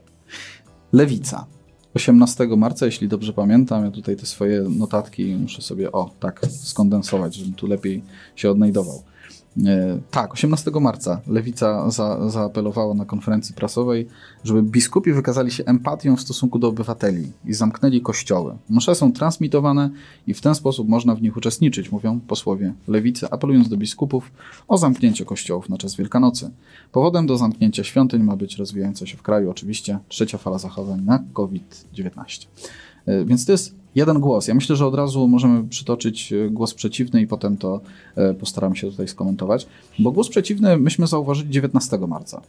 [0.92, 1.46] Lewica.
[1.94, 7.34] 18 marca, jeśli dobrze pamiętam, ja tutaj te swoje notatki muszę sobie, o, tak, skondensować,
[7.34, 8.02] żebym tu lepiej
[8.36, 9.02] się odnajdował.
[9.64, 14.08] E, tak, 18 marca Lewica za, zaapelowała na konferencji prasowej,
[14.44, 18.56] żeby biskupi wykazali się empatią w stosunku do obywateli i zamknęli kościoły.
[18.70, 19.90] Msze są transmitowane
[20.26, 24.30] i w ten sposób można w nich uczestniczyć, mówią posłowie Lewicy, apelując do biskupów
[24.68, 26.50] o zamknięcie kościołów na czas Wielkanocy.
[26.92, 31.24] Powodem do zamknięcia świątyń ma być rozwijająca się w kraju oczywiście trzecia fala zachowań na
[31.32, 32.46] COVID-19.
[33.06, 34.48] E, Więc to jest jeden głos.
[34.48, 37.80] Ja myślę, że od razu możemy przytoczyć e, głos przeciwny i potem to
[38.16, 39.66] e, postaram się tutaj skomentować.
[39.98, 42.40] Bo głos przeciwny myśmy zauważyli 19 marca,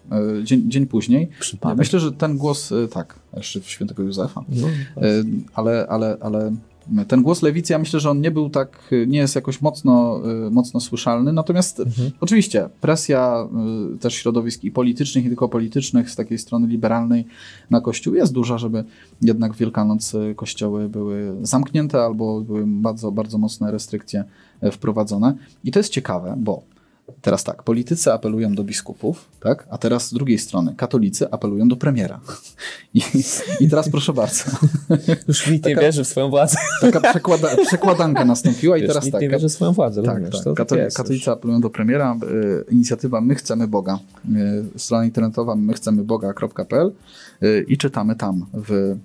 [0.44, 1.30] dzień, dzień później.
[1.40, 1.78] Przypadek.
[1.78, 4.68] Myślę, że ten głos, tak, jeszcze w świętego Józefa, No,
[5.54, 6.52] ale, ale, ale
[7.08, 10.50] ten głos lewicy, ja myślę, że on nie był tak, nie jest jakoś mocno, e,
[10.50, 11.34] mocno słyszalny.
[11.34, 11.82] Natomiast
[12.20, 13.48] oczywiście presja
[13.96, 17.26] e, też środowisk i politycznych, i tylko politycznych z takiej strony liberalnej
[17.70, 18.84] na Kościół jest duża, żeby
[19.22, 24.24] jednak w Wielkanoc e, kościoły były zamknięte albo były bardzo, bardzo mocne restrykcje
[24.72, 25.36] wprowadzone.
[25.64, 26.62] I to jest ciekawe, bo
[27.22, 29.68] Teraz tak, politycy apelują do biskupów, tak?
[29.70, 32.20] a teraz z drugiej strony katolicy apelują do premiera.
[32.94, 33.02] I,
[33.60, 34.44] i teraz proszę bardzo,
[35.28, 36.58] Już nikt nie wierzy w swoją władzę.
[36.82, 39.22] taka przekłada, przekładanka nastąpiła i Wiesz, teraz nikt tak.
[39.22, 40.44] nie wierzy w swoją władzę, tak, rozumiesz?
[40.44, 40.56] tak.
[40.56, 42.18] Tak Katoli- katolicy apelują do premiera.
[42.70, 44.00] y, inicjatywa My Chcemy Boga.
[44.76, 46.92] Y, strona internetowa mychcemyboga.pl
[47.44, 48.96] y, i czytamy tam w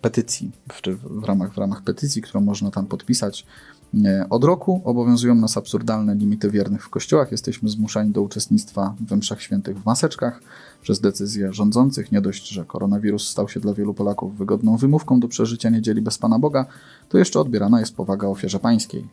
[0.00, 0.80] petycji, w,
[1.20, 3.46] w, ramach, w ramach petycji, którą można tam podpisać.
[3.94, 7.32] Y, Od roku obowiązują nas absurdalne limity wiernych w kościołach.
[7.32, 10.40] Jesteśmy zmuszani do uczestnictwa we mszach świętych w maseczkach
[10.82, 12.12] przez decyzje rządzących.
[12.12, 16.18] Nie dość, że koronawirus stał się dla wielu Polaków wygodną wymówką do przeżycia niedzieli bez
[16.18, 16.66] Pana Boga,
[17.08, 19.08] to jeszcze odbierana jest powaga ofierze pańskiej.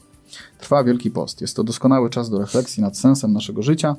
[0.60, 1.42] Trwa Wielki Post.
[1.42, 3.96] Jest to doskonały czas do refleksji nad sensem naszego życia,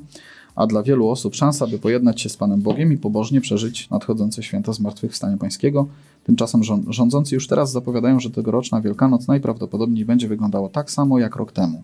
[0.55, 4.43] a dla wielu osób szansa, by pojednać się z Panem Bogiem i pobożnie przeżyć nadchodzące
[4.43, 5.87] święta Zmartwychwstania Pańskiego.
[6.25, 11.35] Tymczasem rząd- rządzący już teraz zapowiadają, że tegoroczna Wielkanoc najprawdopodobniej będzie wyglądała tak samo jak
[11.35, 11.83] rok temu.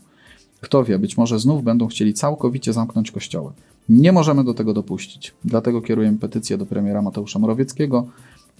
[0.61, 3.51] Kto wie, być może znów będą chcieli całkowicie zamknąć kościoły.
[3.89, 5.33] Nie możemy do tego dopuścić.
[5.45, 8.07] Dlatego kierujemy petycję do premiera Mateusza Morawieckiego,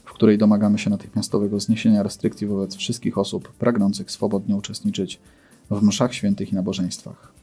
[0.06, 5.20] w której domagamy się natychmiastowego zniesienia restrykcji wobec wszystkich osób pragnących swobodnie uczestniczyć
[5.72, 7.34] w mszach świętych i nabożeństwach.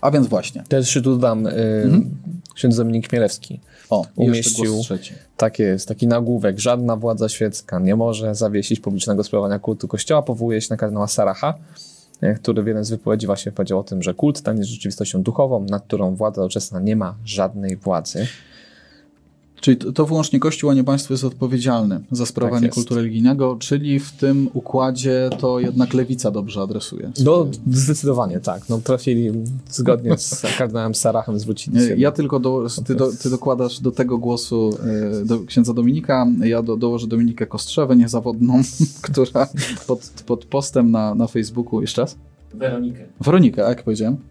[0.00, 0.64] A więc właśnie.
[0.68, 1.52] Też jeszcze tu dodam, y,
[2.54, 4.82] ksiądz Dominik Chmielewski O, umieścił,
[5.36, 9.88] tak jest, taki nagłówek, żadna władza świecka nie może zawiesić publicznego sprawowania kultu.
[9.88, 11.54] Kościoła, powołuje się na kardynała Saracha,
[12.22, 15.22] y, który w jeden z wypowiedzi właśnie powiedział o tym, że kult ten jest rzeczywistością
[15.22, 18.26] duchową, nad którą władza doczesna nie ma żadnej władzy.
[19.60, 22.74] Czyli to, to wyłącznie Kościół, a nie państwo jest odpowiedzialny za sprawowanie jest.
[22.74, 27.12] kultu religijnego, czyli w tym układzie to jednak lewica dobrze adresuje.
[27.24, 28.68] No, zdecydowanie tak.
[28.68, 29.32] No, trafili
[29.70, 31.96] zgodnie z kardynałem Sarachem zwrócili się.
[31.96, 34.78] Ja tylko do, ty, do, ty dokładasz do tego głosu
[35.22, 38.62] e, do księdza Dominika, ja do, dołożę Dominikę Kostrzewę, niezawodną,
[39.02, 39.48] która
[39.86, 42.16] pod, pod postem na, na Facebooku, jeszcze raz?
[42.54, 43.04] Weronikę.
[43.20, 44.29] Weronikę, a jak powiedziałem?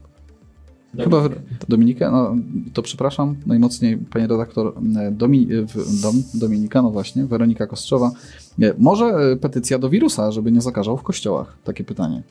[0.98, 2.36] Chyba Wer- Dominikę, no
[2.74, 8.12] to przepraszam najmocniej, pani redaktor e, Domi, w- Dom, Dominika, no właśnie, Weronika Kostrzowa.
[8.58, 11.58] Nie, Może e, petycja do wirusa, żeby nie zakażał w kościołach?
[11.64, 12.24] Takie pytanie.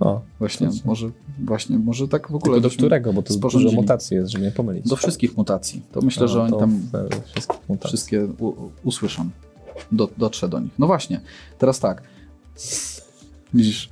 [0.00, 1.10] O, Właśnie, może,
[1.44, 2.54] właśnie, może tak w ogóle.
[2.54, 4.88] tylko do którego, bo to dużo mutacji jest, żeby nie pomylić.
[4.88, 5.82] Do wszystkich mutacji.
[5.92, 6.80] To myślę, A, że oni tam
[7.84, 8.52] wszystkie u,
[8.84, 9.30] usłyszą.
[9.92, 10.72] Do, dotrze do nich.
[10.78, 11.20] No właśnie,
[11.58, 12.02] teraz tak.
[13.54, 13.90] Widzisz.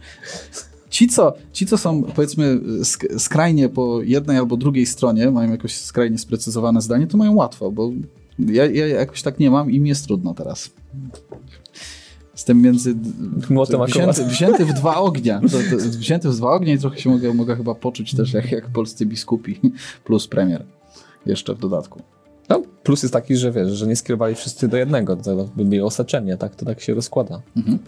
[1.00, 5.74] Ci co, ci, co są powiedzmy sk- skrajnie po jednej albo drugiej stronie, mają jakoś
[5.74, 7.90] skrajnie sprecyzowane zdanie, to mają łatwo, bo
[8.38, 10.70] ja, ja jakoś tak nie mam i mi jest trudno teraz.
[12.32, 12.94] Jestem między.
[13.50, 15.40] Młotem wzięty, wzięty w dwa ognia.
[15.40, 18.52] To, to, wzięty w dwa ognia i trochę się mogę, mogę chyba poczuć też jak,
[18.52, 19.60] jak polscy biskupi
[20.04, 20.64] plus premier.
[21.26, 22.02] Jeszcze w dodatku.
[22.48, 25.86] No, plus jest taki, że wiesz, że nie skierowali wszyscy do jednego, to by było
[25.86, 26.54] osaczenie, tak?
[26.56, 27.78] To tak się rozkłada Mhm.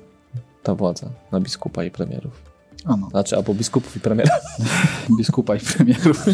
[0.62, 2.51] ta władza na biskupa i premierów.
[2.84, 4.34] A no, Znaczy, albo biskupów i premiera.
[5.18, 6.24] biskupa i premierów.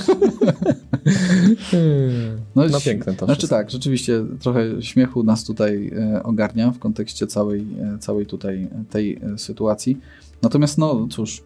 [2.54, 3.56] No, ś- piękne to Znaczy wszystko.
[3.56, 8.84] tak, rzeczywiście trochę śmiechu nas tutaj e, ogarnia w kontekście całej, e, całej tutaj e,
[8.90, 9.98] tej sytuacji.
[10.42, 11.42] Natomiast no cóż,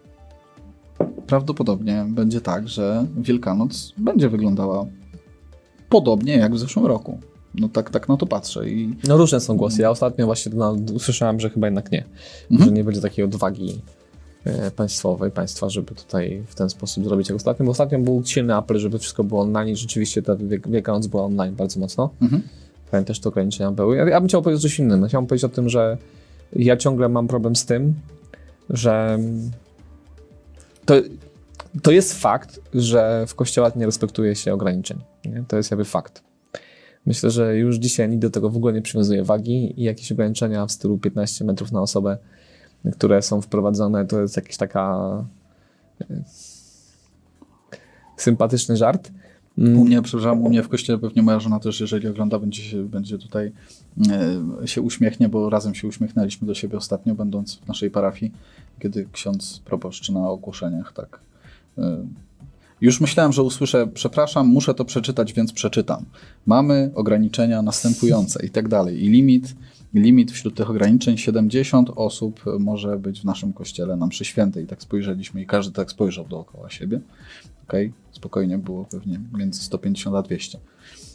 [1.27, 4.87] prawdopodobnie będzie tak, że Wielkanoc będzie wyglądała
[5.89, 7.21] podobnie jak w zeszłym roku.
[7.55, 9.83] No tak, tak na to patrzę i No różne są głosy.
[9.83, 12.05] Ja ostatnio właśnie no, usłyszałem, że chyba jednak nie.
[12.51, 12.69] Mhm.
[12.71, 13.81] Że nie będzie takiej odwagi
[14.77, 17.65] państwowej, państwa, żeby tutaj w ten sposób zrobić jak ostatnio.
[17.65, 21.55] Bo ostatnio był silny apel, żeby wszystko było online i rzeczywiście ta Wielkanoc była online
[21.55, 22.11] bardzo mocno.
[22.23, 22.43] Mhm.
[22.91, 23.97] Pamiętam, też te ograniczenia były.
[23.97, 25.07] Ja, ja bym chciał powiedzieć coś innym.
[25.07, 25.99] Chciałbym powiedzieć o tym, że
[26.53, 27.95] ja ciągle mam problem z tym,
[28.71, 29.19] że
[30.85, 30.95] to,
[31.83, 34.99] to jest fakt, że w kościołach nie respektuje się ograniczeń.
[35.25, 35.45] Nie?
[35.49, 36.23] To jest jakby fakt.
[37.07, 40.67] Myślę, że już dzisiaj nikt do tego w ogóle nie przywiązuje wagi i jakieś ograniczenia
[40.67, 42.19] w stylu 15 metrów na osobę,
[42.93, 44.99] które są wprowadzone, to jest jakiś taka
[46.01, 46.23] e,
[48.17, 49.11] sympatyczny żart.
[49.59, 52.63] Mm, U mnie, przepraszam, u mnie w kościele pewnie moja żona też, jeżeli ogląda, będzie,
[52.63, 53.53] się, będzie tutaj
[54.63, 58.33] e, się uśmiechnie, bo razem się uśmiechnęliśmy do siebie ostatnio, będąc w naszej parafii,
[58.79, 61.21] kiedy ksiądz proboszcz na ogłoszeniach tak.
[61.79, 62.07] E,
[62.81, 66.05] już myślałem, że usłyszę, przepraszam, muszę to przeczytać, więc przeczytam.
[66.47, 69.05] Mamy ograniczenia następujące i tak dalej.
[69.05, 69.55] I limit,
[69.95, 74.65] limit wśród tych ograniczeń 70 osób może być w naszym kościele na mszy świętej.
[74.65, 77.01] I tak spojrzeliśmy i każdy tak spojrzał dookoła siebie.
[77.69, 80.59] Okej, spokojnie było pewnie między 150 a 200.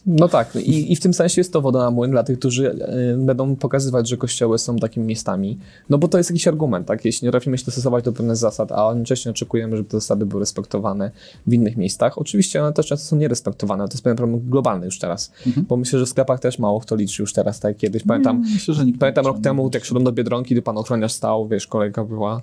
[0.06, 2.72] No tak, i, i w tym sensie jest to woda na młyn dla tych, którzy
[2.72, 5.58] e, będą pokazywać, że kościoły są takimi miejscami.
[5.90, 7.06] No bo to jest jakiś argument, tak?
[7.06, 10.40] Jeśli nie trafimy się dostosować do pewnych zasad, a jednocześnie oczekujemy, żeby te zasady były
[10.40, 11.12] respektowane
[11.48, 12.18] w innych miejscach.
[12.18, 15.32] Oczywiście one też często są nierespektowane, to jest pewien problem globalny już teraz.
[15.48, 15.66] Mhm.
[15.70, 18.04] Bo myślę, że w sklepach też mało kto liczy już teraz, tak jak kiedyś.
[18.04, 21.68] Pamiętam, Nie, myślę, pamiętam rok temu, jak szedłem do Biedronki, to pan ochroniarz stał, wiesz,
[21.68, 22.42] kolejka była,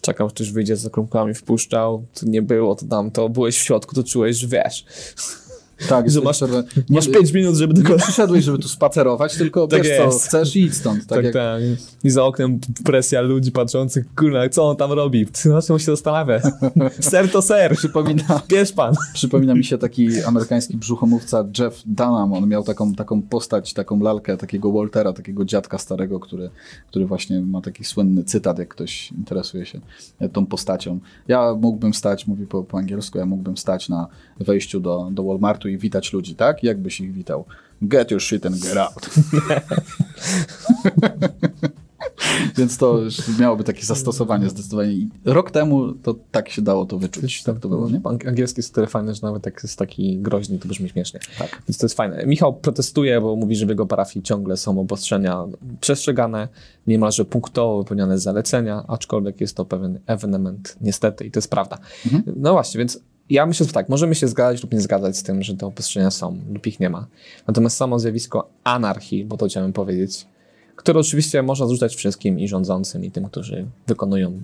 [0.00, 3.94] czekał, ktoś wyjdzie z krumpkami, wpuszczał, tu nie było, to tam, to byłeś w środku,
[3.94, 4.84] to czułeś, że wiesz,
[5.88, 9.66] Tak, że masz- że masz 5 minut, żeby tylko nie przyszedłeś, żeby tu spacerować, tylko
[9.66, 10.26] Tak wiesz co, jest.
[10.26, 10.98] chcesz i idź stąd.
[11.06, 11.62] Tak, Tak, jak, tak.
[12.04, 15.26] I za oknem presja ludzi patrzących, kurna, co on tam robi?
[15.44, 16.40] Na czym się zastanawia?
[17.00, 17.76] Ser to ser.
[17.76, 18.94] Przypomina, Bierz pan.
[19.14, 22.32] przypomina mi się taki amerykański brzuchomówca Jeff Dunham.
[22.32, 26.50] On miał taką, taką postać, taką lalkę takiego Waltera, takiego dziadka starego, który,
[26.88, 29.80] który właśnie ma taki słynny cytat, jak ktoś interesuje się
[30.32, 30.98] tą postacią.
[31.28, 34.06] Ja mógłbym stać, mówi po, po angielsku, ja mógłbym stać na
[34.40, 36.62] wejściu do, do Walmartu i witać ludzi, tak?
[36.62, 37.44] Jakbyś ich witał?
[37.82, 39.10] Get your shit and get out.
[42.56, 43.00] Więc to
[43.40, 44.92] miałoby takie zastosowanie zdecydowanie.
[44.92, 47.42] I rok temu to tak się dało to wyczuć.
[47.42, 48.00] Tak to było, nie?
[48.00, 51.20] Ang- Angielski jest tyle fajny, że nawet jak jest taki groźny, to brzmi śmiesznie.
[51.38, 51.62] Tak.
[51.68, 52.26] Więc to jest fajne.
[52.26, 55.44] Michał protestuje, bo mówi, że w jego parafii ciągle są obostrzenia
[55.80, 56.48] przestrzegane,
[56.86, 61.78] niemalże punktowo wypełniane zalecenia, aczkolwiek jest to pewien ewenement, niestety, i to jest prawda.
[62.06, 62.22] Mhm.
[62.36, 65.42] No właśnie, więc ja myślę, że tak, możemy się zgadzać lub nie zgadzać z tym,
[65.42, 67.06] że te obostrzenia są lub ich nie ma.
[67.46, 70.26] Natomiast samo zjawisko anarchii, bo to chciałem powiedzieć,
[70.76, 74.40] które oczywiście można zrzucać wszystkim i rządzącym, i tym, którzy wykonują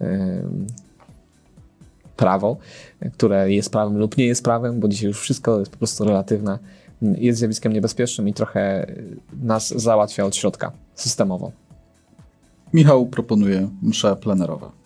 [0.00, 0.66] em,
[2.16, 2.56] prawo,
[3.12, 6.58] które jest prawem lub nie jest prawem, bo dzisiaj już wszystko jest po prostu relatywne,
[7.02, 8.86] jest zjawiskiem niebezpiecznym i trochę
[9.42, 11.52] nas załatwia od środka systemowo.
[12.72, 14.83] Michał proponuje msze plenerowe.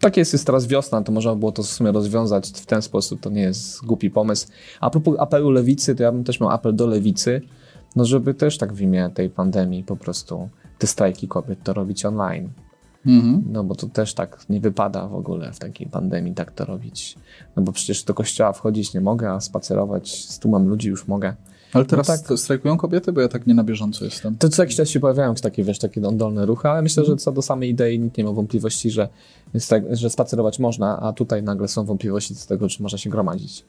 [0.00, 3.20] Tak jest, jest teraz wiosna, to można było to w sumie rozwiązać w ten sposób,
[3.20, 4.48] to nie jest głupi pomysł.
[4.80, 7.40] A propos apelu lewicy, to ja bym też miał apel do lewicy,
[7.96, 12.04] no żeby też tak w imię tej pandemii po prostu te strajki kobiet to robić
[12.04, 12.48] online.
[13.06, 13.44] Mhm.
[13.46, 17.16] No bo to też tak nie wypada w ogóle w takiej pandemii tak to robić.
[17.56, 21.34] No bo przecież do kościoła wchodzić nie mogę, a spacerować z tłumem ludzi już mogę.
[21.72, 22.38] Ale teraz No tak.
[22.38, 24.36] strajkują kobiety, bo ja tak nie na bieżąco jestem.
[24.38, 27.32] To co jakiś czas się pojawiają takie, wiesz, takie oddolne ruchy, ale myślę, że co
[27.32, 29.08] do samej idei nikt nie ma wątpliwości, że,
[29.90, 33.64] że spacerować można, a tutaj nagle są wątpliwości co do tego, czy można się gromadzić.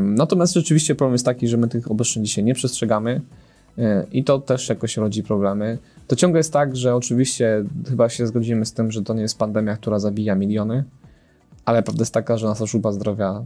[0.00, 3.20] Natomiast rzeczywiście problem jest taki, że my tych obostrzeń dzisiaj nie przestrzegamy
[3.76, 5.78] yy, i to też jakoś rodzi problemy.
[6.08, 9.38] To ciągle jest tak, że oczywiście chyba się zgodzimy z tym, że to nie jest
[9.38, 10.84] pandemia, która zabija miliony,
[11.64, 13.42] ale prawda jest taka, że nasza służba zdrowia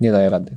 [0.00, 0.56] nie daje rady.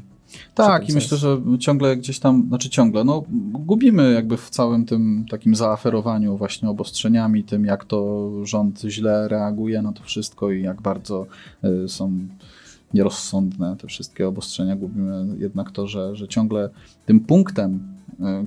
[0.56, 5.26] Tak, i myślę, że ciągle gdzieś tam, znaczy ciągle, no gubimy jakby w całym tym
[5.30, 10.82] takim zaaferowaniu właśnie obostrzeniami, tym jak to rząd źle reaguje na to wszystko i jak
[10.82, 11.26] bardzo
[11.64, 12.12] y, są
[12.94, 14.76] nierozsądne te wszystkie obostrzenia.
[14.76, 16.70] Gubimy jednak to, że, że ciągle
[17.06, 17.99] tym punktem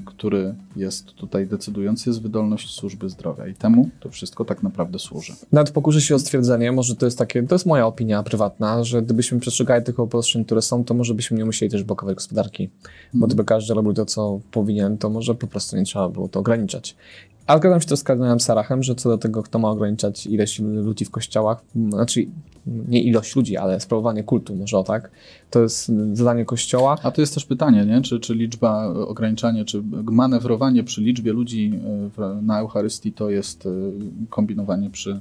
[0.05, 5.33] który jest tutaj decydujący, jest wydolność służby zdrowia i temu to wszystko tak naprawdę służy.
[5.53, 9.03] Nawet pokuszę się o stwierdzenie, może to jest takie, to jest moja opinia prywatna, że
[9.03, 13.15] gdybyśmy przestrzegali tych obostrzeń, które są, to może byśmy nie musieli też blokować gospodarki, bo
[13.15, 13.29] mhm.
[13.29, 16.97] gdyby każdy robił to, co powinien, to może po prostu nie trzeba było to ograniczać.
[17.53, 20.59] Ale zgadzam się to z kardynałem Sarachem, że co do tego, kto ma ograniczać ilość
[20.59, 22.27] ludzi w kościołach, znaczy
[22.67, 25.11] nie ilość ludzi, ale sprawowanie kultu, może o tak,
[25.51, 26.99] to jest zadanie kościoła.
[27.03, 28.01] A to jest też pytanie, nie?
[28.01, 31.81] Czy, czy liczba, ograniczanie, czy manewrowanie przy liczbie ludzi
[32.19, 33.71] e, na Eucharystii to jest e,
[34.31, 35.21] kombinowanie przy,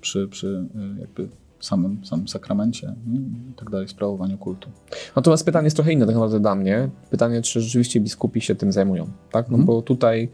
[0.00, 1.28] przy, przy e, jakby
[1.60, 3.18] samym, samym sakramencie nie?
[3.50, 4.68] i tak dalej, sprawowaniu kultu.
[5.16, 6.88] Natomiast pytanie jest trochę inne tak naprawdę dla mnie.
[7.10, 9.48] Pytanie, czy rzeczywiście biskupi się tym zajmują, tak?
[9.48, 9.66] No mhm.
[9.66, 10.28] bo tutaj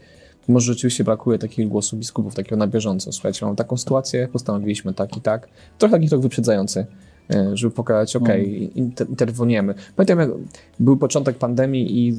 [0.47, 3.11] może rzeczywiście brakuje takich głosów biskupów, takiego na bieżąco.
[3.11, 5.47] Słuchajcie, mamy taką sytuację, postanowiliśmy tak i tak.
[5.77, 6.85] Trochę taki krok wyprzedzający,
[7.33, 8.73] e, żeby pokazać, ok, mm.
[8.75, 9.75] inter interweniujemy.
[9.95, 10.29] Pamiętam, jak
[10.79, 12.13] był początek pandemii i,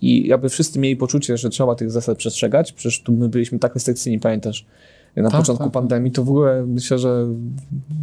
[0.00, 2.72] i jakby wszyscy mieli poczucie, że trzeba tych zasad przestrzegać.
[2.72, 4.66] Przecież tu my byliśmy tak restrykcyjni, pamiętasz,
[5.16, 7.26] na tak, początku tak, pandemii, to w ogóle myślę, że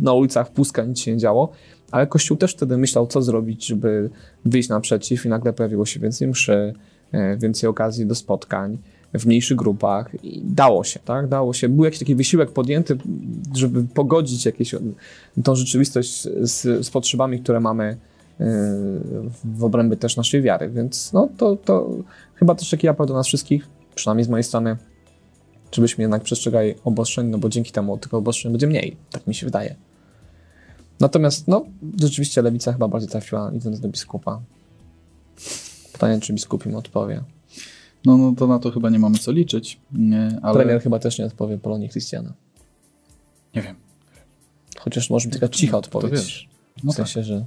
[0.01, 1.51] na ulicach puska nic się nie działo,
[1.91, 4.09] ale Kościół też wtedy myślał, co zrobić, żeby
[4.45, 6.73] wyjść naprzeciw i nagle pojawiło się więcej mszy,
[7.11, 8.77] e, więcej okazji do spotkań
[9.13, 11.27] w mniejszych grupach i dało się, tak?
[11.27, 11.69] Dało się.
[11.69, 12.97] Był jakiś taki wysiłek podjęty,
[13.55, 14.75] żeby pogodzić jakieś,
[15.43, 17.97] tą rzeczywistość z, z potrzebami, które mamy
[18.39, 18.45] yy,
[19.43, 21.89] w obrębie też naszej wiary, więc no to, to
[22.35, 24.77] chyba też taki apel do nas wszystkich, przynajmniej z mojej strony,
[25.71, 29.45] żebyśmy jednak przestrzegali obostrzeń, no bo dzięki temu tych obostrzeń będzie mniej, tak mi się
[29.45, 29.75] wydaje.
[30.99, 31.65] Natomiast, no,
[32.01, 34.41] rzeczywiście lewica chyba bardziej trafiła idąc do biskupa.
[35.91, 37.23] Pytanie, czy biskup im odpowie.
[38.05, 39.79] No, no to na to chyba nie mamy co liczyć.
[39.91, 40.53] Nie, ale...
[40.55, 42.33] Premier chyba też nie odpowie Polonii Christiana.
[43.55, 43.75] Nie wiem.
[44.79, 46.11] Chociaż może być taka cicha odpowiedź.
[46.11, 46.49] To wiesz.
[46.83, 47.23] No w sensie, tak.
[47.23, 47.45] że...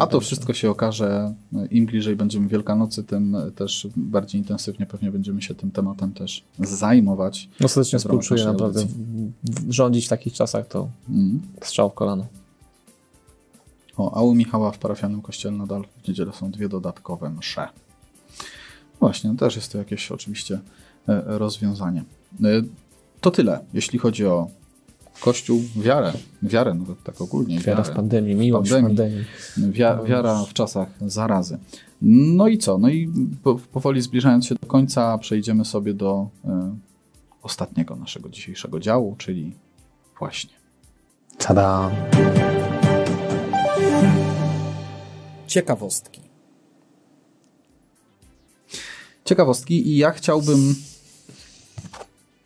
[0.00, 1.34] A to wszystko się okaże,
[1.70, 7.48] im bliżej będziemy Wielkanocy, tym też bardziej intensywnie pewnie będziemy się tym tematem też zajmować.
[7.60, 8.86] No serdecznie współczuję, naprawdę.
[9.68, 11.40] Rządzić w takich czasach to mm.
[11.62, 12.26] strzał w kolano.
[13.96, 17.68] O, a u Michała w parafianym kościele nadal w niedzielę są dwie dodatkowe msze.
[19.00, 20.60] Właśnie, też jest to jakieś oczywiście
[21.08, 22.04] e, rozwiązanie.
[22.44, 22.46] E,
[23.20, 24.48] to tyle, jeśli chodzi o
[25.20, 27.58] Kościół, wiarę, wiarę no tak ogólnie.
[27.58, 29.24] Wiara w pandemii, miłość w pandemii.
[29.56, 29.72] pandemii.
[29.72, 31.58] Wia, wiara w czasach zarazy.
[32.02, 32.78] No i co?
[32.78, 33.12] No i
[33.72, 36.76] powoli zbliżając się do końca, przejdziemy sobie do e,
[37.42, 39.52] ostatniego naszego dzisiejszego działu, czyli
[40.18, 40.54] właśnie.
[41.38, 41.90] Tada!
[45.46, 46.27] Ciekawostki.
[49.28, 50.74] Ciekawostki i ja chciałbym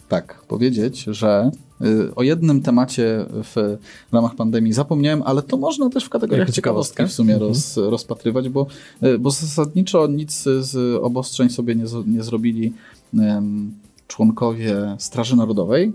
[0.09, 1.51] tak powiedzieć, że
[1.83, 3.79] y, o jednym temacie w
[4.13, 7.51] ramach pandemii zapomniałem, ale to można też w kategoriach ciekawostki w sumie mhm.
[7.51, 8.67] roz, rozpatrywać, bo,
[9.03, 12.73] y, bo zasadniczo nic z obostrzeń sobie nie, nie zrobili
[14.09, 15.93] członkowie Straży Narodowej,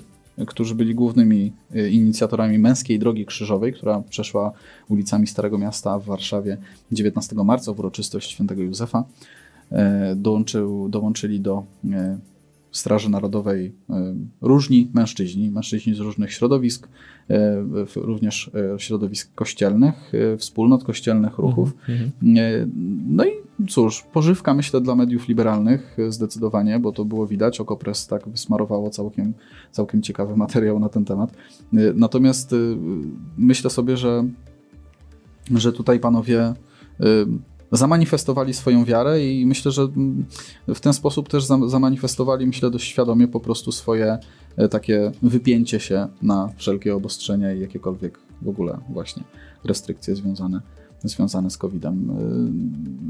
[0.47, 4.51] którzy byli głównymi y, inicjatorami męskiej drogi krzyżowej, która przeszła
[4.89, 6.57] ulicami Starego Miasta w Warszawie
[6.91, 9.03] 19 marca w uroczystość świętego Józefa.
[9.71, 12.17] E, dołączył, dołączyli do e,
[12.71, 16.87] Straży Narodowej e, różni mężczyźni, mężczyźni z różnych środowisk,
[17.95, 21.73] również środowisk kościelnych, wspólnot kościelnych, ruchów.
[21.89, 22.67] Mm -hmm.
[23.07, 23.31] No i
[23.69, 29.33] cóż, pożywka myślę dla mediów liberalnych zdecydowanie, bo to było widać, Okopres tak wysmarowało całkiem,
[29.71, 31.33] całkiem ciekawy materiał na ten temat.
[31.95, 32.55] Natomiast
[33.37, 34.23] myślę sobie, że,
[35.55, 36.53] że tutaj panowie
[37.71, 39.87] zamanifestowali swoją wiarę i myślę, że
[40.67, 44.17] w ten sposób też zamanifestowali, myślę, dość świadomie po prostu swoje
[44.57, 49.23] e, takie wypięcie się na wszelkie obostrzenia i jakiekolwiek w ogóle właśnie
[49.63, 50.61] restrykcje związane,
[51.03, 52.09] związane z COVID-em.
[52.09, 52.13] E,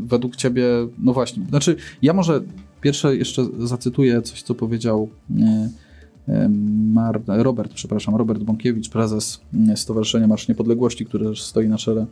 [0.07, 0.65] według ciebie,
[0.99, 2.41] no właśnie, znaczy ja może
[2.81, 5.69] pierwsze jeszcze zacytuję coś, co powiedział e,
[6.93, 9.41] Mar Robert, przepraszam, Robert Bąkiewicz, prezes
[9.75, 12.05] Stowarzyszenia Marsz Niepodległości, który stoi na czele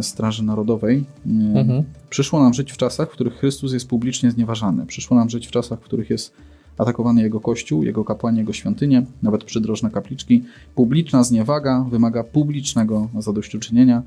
[0.00, 1.04] Straży Narodowej.
[1.26, 1.84] E, mhm.
[2.10, 4.86] Przyszło nam żyć w czasach, w których Chrystus jest publicznie znieważany.
[4.86, 6.32] Przyszło nam żyć w czasach, w których jest
[6.78, 10.44] atakowany jego kościół, jego kapłani, jego świątynie, nawet przydrożne kapliczki.
[10.74, 14.02] Publiczna zniewaga wymaga publicznego zadośćuczynienia.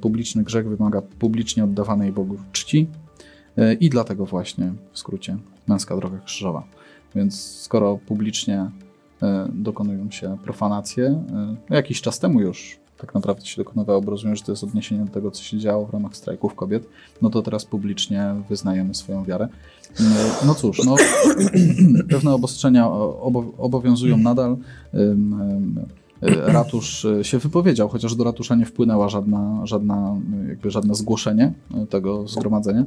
[0.00, 2.86] Publiczny grzech wymaga publicznie oddawanej Bogu czci.
[3.56, 5.36] E, I dlatego właśnie, w skrócie,
[5.66, 6.64] męska droga krzyżowa.
[7.14, 8.70] Więc skoro publicznie
[9.52, 11.24] dokonują się profanacje,
[11.70, 15.12] jakiś czas temu już tak naprawdę się dokonywało, bo rozumiem, że to jest odniesienie do
[15.12, 16.88] tego, co się działo w ramach strajków kobiet,
[17.22, 19.48] no to teraz publicznie wyznajemy swoją wiarę.
[20.00, 20.96] E, no cóż, no,
[22.10, 22.90] pewne obostrzenia
[23.20, 24.56] obo obowiązują nadal.
[26.46, 30.16] Ratusz się wypowiedział, chociaż do ratusza nie wpłynęła żadna, żadna,
[30.48, 31.52] jakby żadne zgłoszenie
[31.90, 32.84] tego zgromadzenia,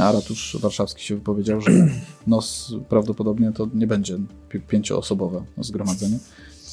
[0.00, 1.70] a ratusz warszawski się wypowiedział, że
[2.26, 2.40] no,
[2.88, 4.18] prawdopodobnie to nie będzie
[4.68, 6.18] pięcioosobowe zgromadzenie.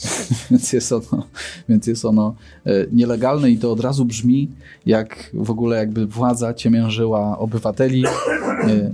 [0.51, 1.27] więc, jest ono,
[1.69, 2.35] więc jest ono
[2.65, 4.51] e, nielegalne i to od razu brzmi
[4.85, 8.05] jak w ogóle jakby władza ciemiężyła obywateli.
[8.05, 8.93] E,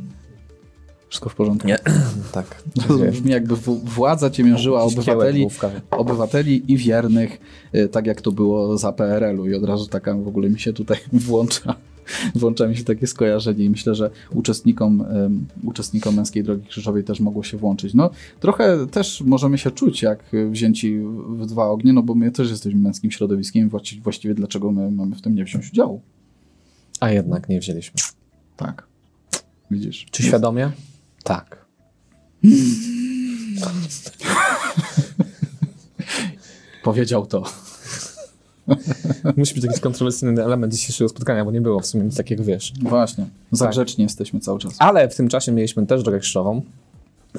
[1.10, 1.68] wszystko w porządku?
[1.68, 1.78] Nie.
[2.32, 2.64] tak.
[3.12, 5.48] Brzmi jakby władza ciemiężyła obywateli,
[5.92, 7.40] obywateli i wiernych,
[7.74, 10.74] e, tak jak to było za PRL-u i od razu taka w ogóle mi się
[10.74, 10.98] tutaj
[11.28, 11.76] włącza
[12.36, 17.20] włącza mi się takie skojarzenie i myślę, że uczestnikom, um, uczestnikom Męskiej Drogi Krzyżowej też
[17.20, 17.94] mogło się włączyć.
[17.94, 21.00] No, trochę też możemy się czuć jak wzięci
[21.30, 25.16] w dwa ognie, no bo my też jesteśmy męskim środowiskiem właściwie, właściwie dlaczego my mamy
[25.16, 26.02] w tym nie wziąć udziału.
[27.00, 28.02] A jednak nie wzięliśmy.
[28.58, 28.88] Tak.
[29.72, 30.06] Widzisz.
[30.12, 30.72] Czy świadomie?
[31.24, 31.66] Tak.
[36.84, 37.69] Powiedział to.
[39.38, 42.74] Musi być jakiś kontrowersyjny element dzisiejszego spotkania, bo nie było w sumie nic takiego, wiesz.
[42.82, 43.74] Właśnie, za tak.
[43.74, 44.76] grzecznie jesteśmy cały czas.
[44.80, 46.62] Ale w tym czasie mieliśmy też drogę krzyżową,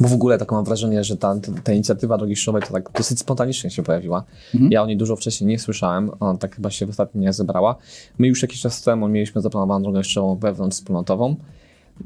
[0.00, 3.18] bo w ogóle tak mam wrażenie, że ta, ta inicjatywa Drogi Krzyżowej to tak dosyć
[3.18, 4.24] spontanicznie się pojawiła.
[4.54, 4.72] Mhm.
[4.72, 7.76] Ja o niej dużo wcześniej nie słyszałem, ona tak chyba się ostatnio nie zebrała.
[8.18, 11.36] My już jakiś czas temu mieliśmy zaplanowaną Drogę Krzyżową wewnątrz wspólnotową,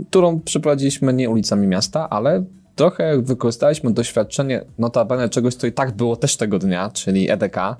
[0.09, 2.45] którą przeprowadziliśmy nie ulicami miasta, ale
[2.75, 7.77] trochę wykorzystaliśmy doświadczenie notabene czegoś, co i tak było też tego dnia, czyli EDK,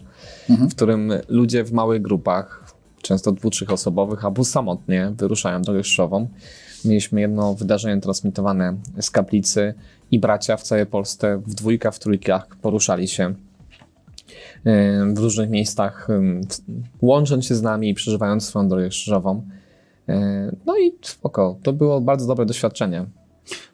[0.51, 0.71] mhm.
[0.71, 6.29] w którym ludzie w małych grupach, często dwu, trzech osobowych, albo samotnie wyruszają drogę krzyżową.
[6.85, 9.75] Mieliśmy jedno wydarzenie transmitowane z kaplicy
[10.11, 13.35] i bracia w całej Polsce w dwójkach, w trójkach poruszali się
[15.15, 16.09] w różnych miejscach,
[17.03, 19.43] łącząc się z nami i przeżywając swoją drogę krzyżową.
[20.67, 23.07] No i spoko, to było bardzo dobre doświadczenie.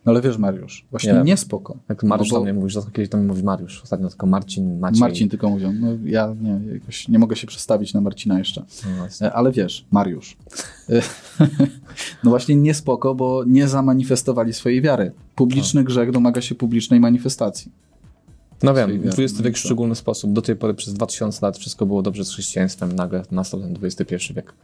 [0.07, 1.77] No ale wiesz, Mariusz, właśnie nie, niespoko.
[1.89, 2.45] Jak Mariusz no bo...
[2.45, 5.01] mnie mówisz, to kiedyś mnie mówi Mariusz, ostatnio tylko Marcin, Maciej.
[5.01, 8.65] Marcin tylko mówią, no ja nie, jakoś nie mogę się przestawić na Marcina jeszcze.
[8.99, 10.37] No e, ale wiesz, Mariusz,
[10.91, 11.03] e,
[12.25, 15.13] no właśnie niespoko, bo nie zamanifestowali swojej wiary.
[15.35, 15.87] Publiczny no.
[15.87, 17.73] grzech domaga się publicznej manifestacji.
[18.63, 20.33] No wiem, XX wiek w szczególny sposób.
[20.33, 24.35] Do tej pory przez 2000 lat wszystko było dobrze z chrześcijaństwem, nagle nastał ten XXI
[24.35, 24.55] wiek.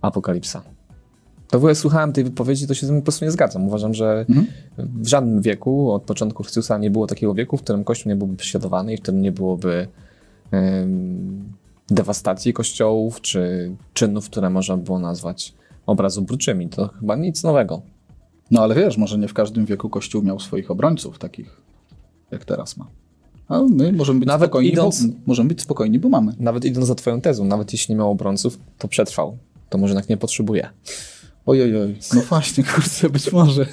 [0.00, 0.62] Apokalipsa.
[1.54, 3.66] To w ogóle słuchałem tej wypowiedzi, to się z tym po prostu nie zgadzam.
[3.66, 4.46] Uważam, że mhm.
[4.78, 8.36] w żadnym wieku od początku Chrystusa nie było takiego wieku, w którym Kościół nie byłby
[8.36, 9.88] prześladowany i w którym nie byłoby
[10.52, 11.52] um,
[11.88, 15.54] dewastacji kościołów czy czynów, które można było nazwać
[15.86, 16.68] obrazobruczymi.
[16.68, 17.82] To chyba nic nowego.
[18.50, 21.60] No ale wiesz, może nie w każdym wieku Kościół miał swoich obrońców, takich
[22.30, 22.86] jak teraz ma.
[23.48, 26.32] A my możemy być, nawet spokojni, idąc, bo, możemy być spokojni, bo mamy.
[26.38, 29.36] Nawet idąc za twoją tezą, nawet jeśli nie miał obrońców, to przetrwał.
[29.70, 30.68] To może jednak nie potrzebuje.
[31.46, 31.96] Ojoj, oj.
[32.14, 33.66] no właśnie, kurczę, być może.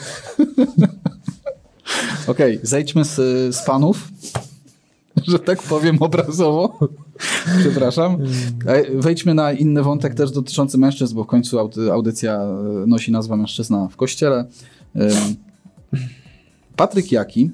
[2.27, 3.15] Okej, okay, zejdźmy z,
[3.55, 4.07] z panów,
[5.27, 6.79] że tak powiem obrazowo.
[7.59, 8.17] Przepraszam.
[8.93, 11.59] Wejdźmy na inny wątek też dotyczący mężczyzn, bo w końcu
[11.91, 12.39] audycja
[12.87, 14.45] nosi nazwę Mężczyzna w Kościele.
[16.75, 17.51] Patryk Jaki.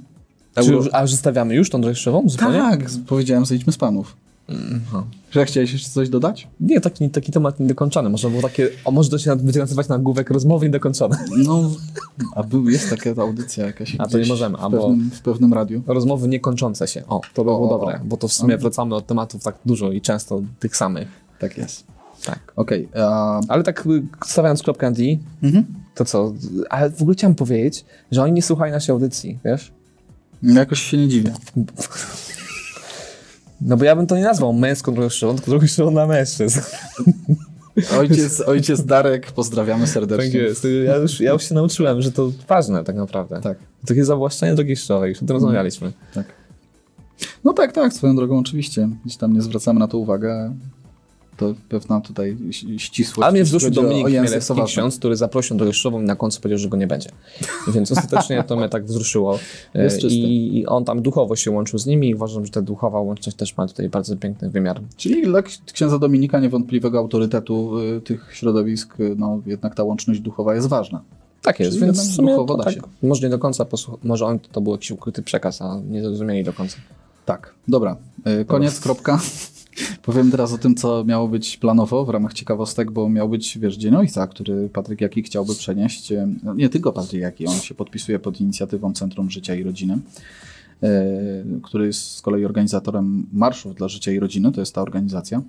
[0.55, 0.83] Euro...
[0.83, 1.95] Czy, a już zostawiamy już tą drogę
[2.25, 2.57] zupełnie?
[2.57, 4.17] Tak, powiedziałem zejdźmy z panów.
[4.49, 5.03] Aha.
[5.31, 6.47] Że chciałeś jeszcze coś dodać?
[6.59, 8.09] Nie, taki, taki temat niedokończony.
[8.09, 11.17] Można było takie, o może to się będzie nazywać nagłówek rozmowy niedokończone.
[11.37, 11.71] No,
[12.35, 15.81] a był, jest taka audycja jakaś A to nie możemy, w pewnym, w pewnym radiu.
[15.87, 17.03] Rozmowy niekończące się.
[17.07, 19.91] O, to by było o, dobre, bo to w sumie wracamy od tematów tak dużo
[19.91, 21.07] i często tych samych.
[21.39, 21.83] Tak jest.
[22.25, 22.53] Tak.
[22.55, 22.87] Okej.
[22.91, 23.05] Okay.
[23.47, 25.03] Ale tak y, stawiając kropkę D,
[25.43, 25.65] mhm.
[25.95, 26.33] to co?
[26.69, 29.71] Ale w ogóle chciałem powiedzieć, że oni nie słuchają naszej audycji, wiesz?
[30.43, 31.33] Jakoś się nie dziwię.
[33.61, 36.59] No bo ja bym to nie nazwał męską drogą tylko drogą dla mężczyzn.
[37.99, 40.25] Ojciec, ojciec Darek, pozdrawiamy serdecznie.
[40.25, 40.67] Tak jest.
[40.85, 43.41] Ja już, ja już się nauczyłem, że to ważne tak naprawdę.
[43.41, 43.57] Tak.
[43.89, 45.91] Jest zawłaszczenie drogi krzyżowej, już o tym rozmawialiśmy.
[46.13, 46.25] Tak.
[47.43, 48.89] No tak, tak, swoją drogą oczywiście.
[49.05, 50.53] Gdzieś tam nie zwracamy na to uwagę,
[51.37, 52.37] to pewna tutaj
[52.77, 53.29] ścisłość.
[53.29, 56.69] A mnie wzruszył Dominik Chmielewski, ksiądz, który zaprosił do Ryszową i na końcu powiedział, że
[56.69, 57.09] go nie będzie.
[57.67, 59.39] Więc ostatecznie to mnie tak wzruszyło.
[60.09, 63.37] I, I, on tam duchowo się łączył z nimi i uważam, że ta duchowa łączność
[63.37, 64.81] też ma tutaj bardzo piękny wymiar.
[64.97, 65.41] Czyli dla
[65.73, 71.01] księdza Dominika niewątpliwego autorytetu y, tych środowisk, y, no jednak ta łączność duchowa jest ważna.
[71.41, 72.73] Tak jest, Czyli więc w sumie to, tak,
[73.03, 73.65] może nie do końca,
[74.03, 76.77] może on to był jakiś ukryty przekaz, a nie zrozumieli do końca.
[77.25, 77.97] Tak, dobra.
[78.41, 79.19] Y, koniec, kropka.
[80.01, 83.77] Powiem teraz o tym, co miało być planowo w ramach ciekawostek, bo miał być, wiesz,
[83.77, 86.13] Dzień Ojca, który Patryk Jaki chciałby przenieść.
[86.43, 89.99] No, nie tylko Patryk Jaki, on się podpisuje pod inicjatywą Centrum Życia i Rodziny,
[90.83, 91.03] e,
[91.63, 95.41] który jest z kolei organizatorem Marszów dla Życia i Rodziny, to jest ta organizacja.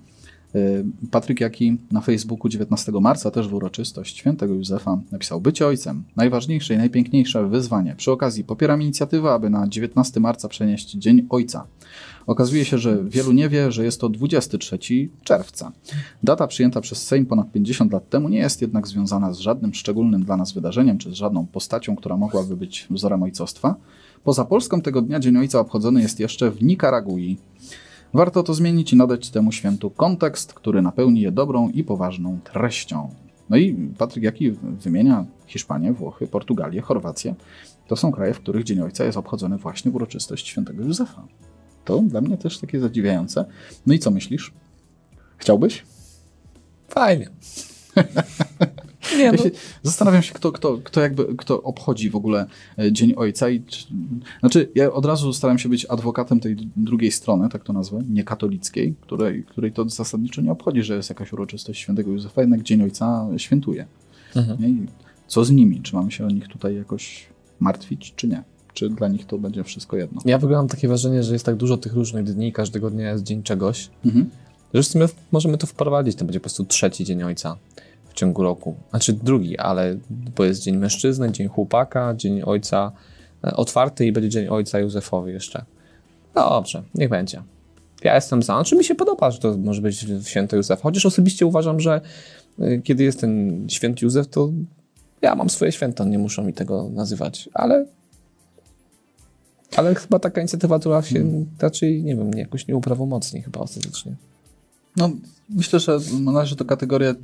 [0.55, 6.03] Y, Patryk Jaki na Facebooku 19 marca, też w uroczystość świętego Józefa, napisał Bycie ojcem.
[6.15, 7.95] Najważniejsze i najpiękniejsze wyzwanie.
[7.97, 11.67] Przy okazji popieram inicjatywę, aby na 19 marca przenieść Dzień Ojca.
[12.27, 14.79] Okazuje się, że wielu nie wie, że jest to 23
[15.23, 15.71] czerwca.
[16.23, 20.23] Data przyjęta przez Sejm ponad 50 lat temu nie jest jednak związana z żadnym szczególnym
[20.23, 23.75] dla nas wydarzeniem, czy z żadną postacią, która mogłaby być wzorem ojcostwa.
[24.23, 27.37] Poza Polską tego dnia Dzień Ojca obchodzony jest jeszcze w Nikaragui.
[28.13, 33.09] Warto to zmienić i nadać temu świętu kontekst, który napełni je dobrą i poważną treścią.
[33.49, 37.35] No i Patryk Jaki wymienia Hiszpanię, Włochy, Portugalię, Chorwację.
[37.87, 41.27] To są kraje, w których Dzień Ojca jest obchodzony właśnie w uroczystość świętego Józefa.
[41.85, 43.45] To dla mnie też takie zadziwiające.
[43.85, 44.53] No i co myślisz?
[45.37, 45.85] Chciałbyś?
[46.87, 47.29] Fajnie.
[49.17, 49.51] Nie, ja się,
[49.83, 52.45] zastanawiam się, kto, kto, kto, jakby, kto obchodzi w ogóle
[52.79, 53.49] e, Dzień Ojca.
[53.49, 53.85] I, czy,
[54.39, 58.95] znaczy, ja od razu staram się być adwokatem tej drugiej strony, tak to nazwę, niekatolickiej,
[59.01, 63.27] której, której to zasadniczo nie obchodzi, że jest jakaś uroczystość świętego Józefa, jednak Dzień Ojca
[63.37, 63.85] świętuje.
[64.35, 64.87] Mhm.
[65.27, 65.81] Co z nimi?
[65.81, 67.27] Czy mamy się o nich tutaj jakoś
[67.59, 68.43] martwić, czy nie?
[68.73, 70.21] Czy dla nich to będzie wszystko jedno?
[70.25, 73.11] Ja w ogóle mam takie wrażenie, że jest tak dużo tych różnych dni, każdego dnia
[73.11, 74.29] jest dzień czegoś, mhm.
[74.73, 76.15] że w sumie możemy to wprowadzić.
[76.15, 77.57] To będzie po prostu trzeci dzień ojca
[78.19, 78.75] ciągu roku.
[78.89, 82.91] Znaczy drugi, ale bo jest dzień mężczyzny, dzień chłopaka, dzień ojca
[83.43, 85.65] e, otwarty i będzie dzień ojca Józefowy jeszcze.
[86.35, 87.41] No dobrze, niech będzie.
[88.03, 88.53] Ja jestem za.
[88.53, 90.81] Znaczy mi się podoba, że to może być święto Józef.
[90.81, 92.01] Chociaż osobiście uważam, że
[92.59, 94.49] e, kiedy jest ten święty Józef, to
[95.21, 97.85] ja mam swoje święto, nie muszą mi tego nazywać, ale
[99.77, 101.45] ale chyba taka inicjatywa, która się hmm.
[101.59, 104.15] raczej, nie wiem, jakoś nie uprawomocni chyba ostatecznie.
[104.95, 105.09] No,
[105.49, 107.15] myślę, że należy to kategorię,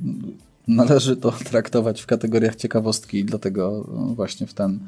[0.68, 4.78] należy to traktować w kategoriach ciekawostki dlatego no, właśnie w ten,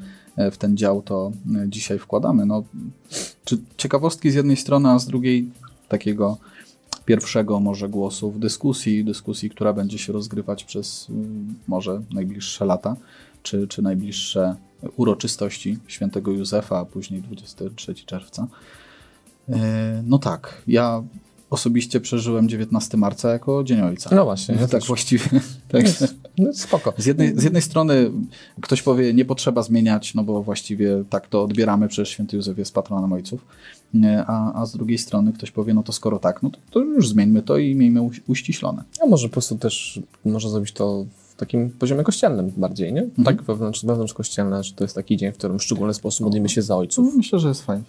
[0.51, 1.31] w ten dział to
[1.67, 2.45] dzisiaj wkładamy.
[2.45, 2.63] No,
[3.45, 5.49] czy ciekawostki z jednej strony, a z drugiej
[5.89, 6.37] takiego
[7.05, 11.07] pierwszego może głosu w dyskusji, dyskusji, która będzie się rozgrywać przez
[11.67, 12.95] może najbliższe lata,
[13.43, 14.55] czy, czy najbliższe
[14.97, 18.47] uroczystości świętego Józefa, a później 23 czerwca.
[19.49, 21.03] E, no tak, ja
[21.49, 24.15] osobiście przeżyłem 19 marca jako Dzień Ojca.
[24.15, 24.55] No właśnie.
[24.55, 24.87] Ja tak też.
[24.87, 25.25] właściwie.
[25.67, 25.85] Tak.
[26.37, 26.93] No, spoko.
[26.97, 28.11] Z jednej, z jednej strony
[28.61, 32.73] ktoś powie, nie potrzeba zmieniać, no bo właściwie tak to odbieramy, przecież święty Józef jest
[32.73, 33.45] patronem ojców.
[34.27, 37.09] A, a z drugiej strony ktoś powie, no to skoro tak, no to, to już
[37.09, 38.83] zmieńmy to i miejmy uściślone.
[39.03, 41.05] A może po prostu też można zrobić to
[41.37, 43.01] takim poziomie kościelnym bardziej, nie?
[43.01, 43.25] Mhm.
[43.25, 46.49] Tak wewnątrz, wewnątrz kościelne, że to jest taki dzień, w którym w szczególny sposób modlimy
[46.49, 47.15] się za ojców.
[47.15, 47.83] Myślę, że jest fajna.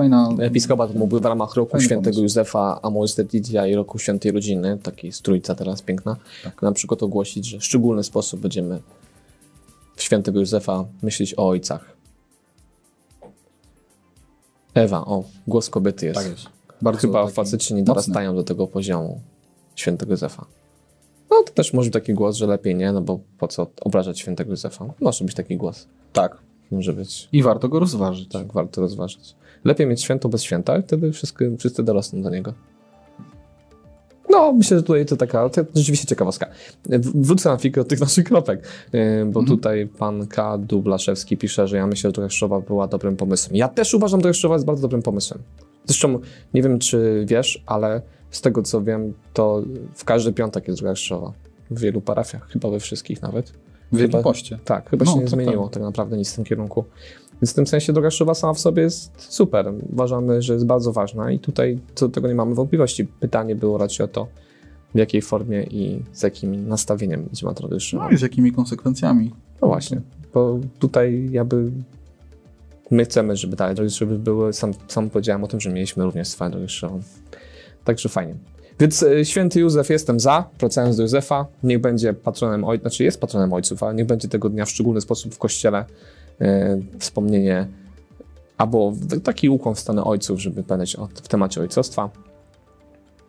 [0.00, 2.22] Fajna Episkopat mógłby w ramach roku świętego pomysł.
[2.22, 6.62] Józefa Amoris Laetitia i roku świętej rodziny, taki strójca teraz piękna, tak.
[6.62, 8.80] na przykład ogłosić, że w szczególny sposób będziemy
[9.96, 11.96] w świętego Józefa myśleć o ojcach.
[14.74, 16.20] Ewa, o, głos kobiety jest.
[16.20, 16.44] Tak jest.
[16.82, 19.20] Bardzo Chyba faceci nie dorastają do tego poziomu
[19.74, 20.46] świętego Józefa.
[21.30, 24.18] No to też może być taki głos, że lepiej nie, no bo po co obrażać
[24.18, 24.86] świętego Józefa?
[25.00, 25.86] Może być taki głos.
[26.12, 26.38] Tak.
[26.70, 27.28] Może być.
[27.32, 28.28] I warto go rozważyć.
[28.28, 29.34] Tak, warto rozważyć.
[29.64, 32.54] Lepiej mieć święto bez święta i wtedy wszyscy, wszyscy dorosną do niego.
[34.30, 36.46] No, myślę, że tutaj to taka to rzeczywiście ciekawostka.
[37.14, 39.46] Wrócę na chwilkę od tych naszych kropek, e, bo mhm.
[39.46, 40.58] tutaj pan K.
[40.58, 43.56] Dublaszewski pisze, że ja myślę, że Dreszczowa była dobrym pomysłem.
[43.56, 45.42] Ja też uważam, że Dreszczowa jest bardzo dobrym pomysłem.
[45.84, 46.18] Zresztą
[46.54, 49.62] nie wiem, czy wiesz, ale z tego co wiem, to
[49.94, 51.32] w każdy piątek jest krzyżowa.
[51.70, 53.52] W wielu parafiach, chyba we wszystkich nawet.
[53.92, 54.58] W Wielkim Poście.
[54.64, 55.74] Tak, chyba no, się nie zmieniło tak.
[55.74, 56.84] tak naprawdę nic w tym kierunku.
[57.42, 59.72] Więc w tym sensie droga krzyżowa sama w sobie jest super.
[59.92, 63.04] Uważamy, że jest bardzo ważna i tutaj co do tego nie mamy wątpliwości.
[63.04, 64.28] Pytanie było raczej o to,
[64.94, 68.04] w jakiej formie i z jakim nastawieniem drogę krzyżową.
[68.04, 69.30] No i z jakimi konsekwencjami.
[69.62, 70.00] No właśnie,
[70.34, 71.70] bo tutaj jakby
[72.90, 74.52] my chcemy, żeby dalej drogi krzyżowe były.
[74.52, 77.00] Sam, sam powiedziałem o tym, że mieliśmy również swoją drogę krzyżową.
[77.84, 78.34] Także fajnie.
[78.80, 83.20] Więc e, święty Józef jestem za, wracając do Józefa, niech będzie patronem ojców, znaczy jest
[83.20, 85.84] patronem ojców, ale niech będzie tego dnia w szczególny sposób w kościele
[86.98, 87.68] wspomnienie,
[88.58, 88.92] albo
[89.24, 92.10] taki ukłon w stronę ojców, żeby pamiętać o, w temacie ojcostwa.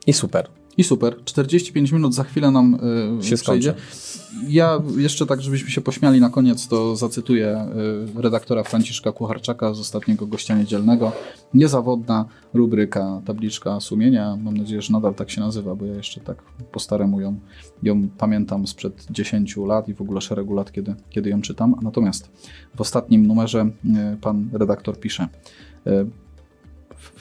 [0.08, 0.61] I super.
[0.82, 1.16] I super.
[1.26, 2.78] 45 minut za chwilę nam
[3.18, 3.74] yy, się przejdzie.
[4.48, 7.68] Ja jeszcze tak, żebyśmy się pośmiali na koniec, to zacytuję
[8.16, 11.12] yy, redaktora Franciszka Kucharczaka z ostatniego gościa niedzielnego.
[11.54, 14.36] Niezawodna rubryka, tabliczka sumienia.
[14.36, 17.40] Mam nadzieję, że nadal tak się nazywa, bo ja jeszcze tak po staremu ją,
[17.84, 21.76] ją pamiętam sprzed 10 lat i w ogóle szeregu lat, kiedy, kiedy ją czytam.
[21.82, 22.32] Natomiast
[22.76, 25.28] w ostatnim numerze yy, pan redaktor pisze
[25.88, 25.92] y,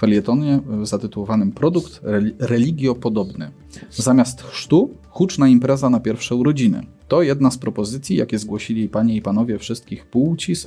[0.01, 2.01] felietonie zatytułowanym Produkt
[2.39, 3.51] religiopodobny.
[3.91, 6.87] Zamiast chrztu, huczna impreza na pierwsze urodziny.
[7.09, 10.67] To jedna z propozycji, jakie zgłosili panie i panowie wszystkich płci z,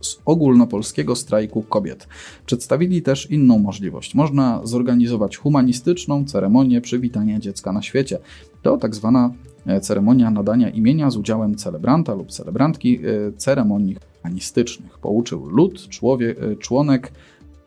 [0.00, 2.08] z ogólnopolskiego strajku kobiet.
[2.46, 4.14] Przedstawili też inną możliwość.
[4.14, 8.18] Można zorganizować humanistyczną ceremonię przywitania dziecka na świecie.
[8.62, 9.32] To tak zwana
[9.66, 14.98] e, ceremonia nadania imienia z udziałem celebranta lub celebrantki e, ceremonii humanistycznych.
[14.98, 17.12] Pouczył lud, człowiek, e, członek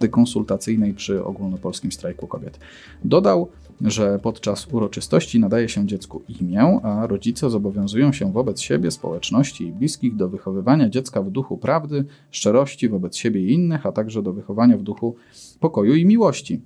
[0.08, 2.60] Konsultacyjnej przy ogólnopolskim strajku kobiet.
[3.04, 3.48] Dodał,
[3.82, 9.72] że podczas uroczystości nadaje się dziecku imię, a rodzice zobowiązują się wobec siebie, społeczności i
[9.72, 14.34] bliskich do wychowywania dziecka w duchu prawdy, szczerości wobec siebie i innych, a także do
[14.34, 15.16] wychowania w duchu
[15.60, 16.62] pokoju i miłości.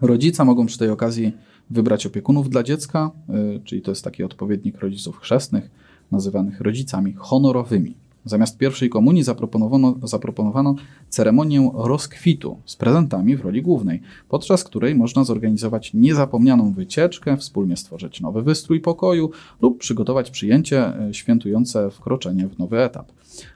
[0.00, 1.32] Rodzice mogą przy tej okazji
[1.70, 3.10] wybrać opiekunów dla dziecka,
[3.56, 5.70] y, czyli to jest taki odpowiednik rodziców chrzestnych,
[6.10, 7.94] nazywanych rodzicami honorowymi.
[8.24, 10.74] Zamiast pierwszej komunii zaproponowano, zaproponowano
[11.08, 18.20] ceremonię rozkwitu z prezentami w roli głównej, podczas której można zorganizować niezapomnianą wycieczkę, wspólnie stworzyć
[18.20, 23.12] nowy wystrój pokoju lub przygotować przyjęcie y, świętujące wkroczenie w nowy etap.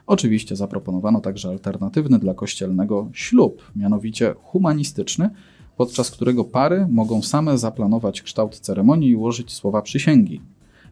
[0.07, 5.31] Oczywiście zaproponowano także alternatywny dla kościelnego ślub, mianowicie humanistyczny,
[5.77, 10.41] podczas którego pary mogą same zaplanować kształt ceremonii i ułożyć słowa przysięgi.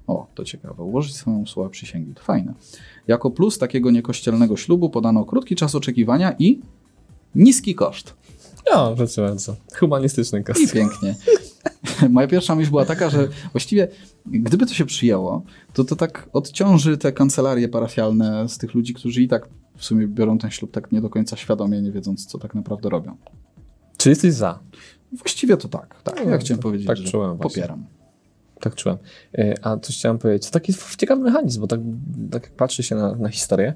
[0.06, 2.54] O, to ciekawe, ułożyć samą słowa przysięgi, to fajne.
[3.08, 6.60] Jako plus takiego niekościelnego ślubu podano krótki czas oczekiwania i
[7.34, 8.14] niski koszt.
[8.72, 9.56] No, proszę bardzo.
[9.78, 10.72] Humanistyczny I koszt.
[10.72, 11.14] pięknie.
[12.10, 13.88] Moja pierwsza myśl była taka, że właściwie
[14.26, 15.42] gdyby to się przyjęło,
[15.72, 20.06] to to tak odciąży te kancelarie parafialne z tych ludzi, którzy i tak w sumie
[20.08, 23.16] biorą ten ślub tak nie do końca świadomie, nie wiedząc, co tak naprawdę robią.
[23.96, 24.58] Czy jesteś za?
[25.12, 26.02] Właściwie to tak.
[26.02, 27.62] Tak, No, ja chciałem to- powiedzieć, tak że czułem właśnie.
[28.62, 28.98] Tak czułem.
[29.38, 30.46] E, A coś chciałem powiedzieć.
[30.46, 31.80] To taki ciekawy mechanizm, bo tak,
[32.30, 33.74] tak jak patrzy się na, na historię,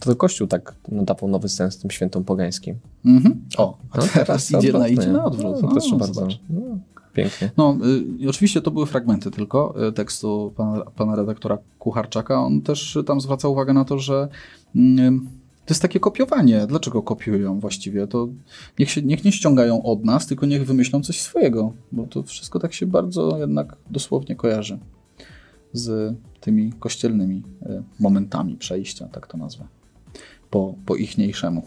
[0.00, 2.76] to, to Kościół tak nadawał nowy sens tym świętom pogańskim.
[3.04, 3.40] Mhm.
[3.56, 5.52] O, a No, teraz idzie na, idzie na odwrót.
[5.54, 6.14] No, No, proszę bardzo.
[6.14, 6.40] zobacz.
[6.50, 6.60] No,
[7.12, 7.50] pięknie.
[7.56, 7.76] No,
[8.24, 12.40] y, oczywiście to były fragmenty tylko y, tekstu pana, pana redaktora Kucharczaka.
[12.40, 14.28] On też y, tam zwraca uwagę na to, że
[14.76, 14.78] y,
[15.68, 16.66] to jest takie kopiowanie.
[16.66, 18.06] Dlaczego kopiują właściwie?
[18.06, 18.28] To
[18.78, 22.58] niech, się, niech nie ściągają od nas, tylko niech wymyślą coś swojego, bo to wszystko
[22.58, 24.78] tak się bardzo jednak dosłownie kojarzy
[25.72, 29.64] z tymi kościelnymi y, momentami przejścia, tak to nazwę,
[30.50, 31.62] po, po ichniejszemu.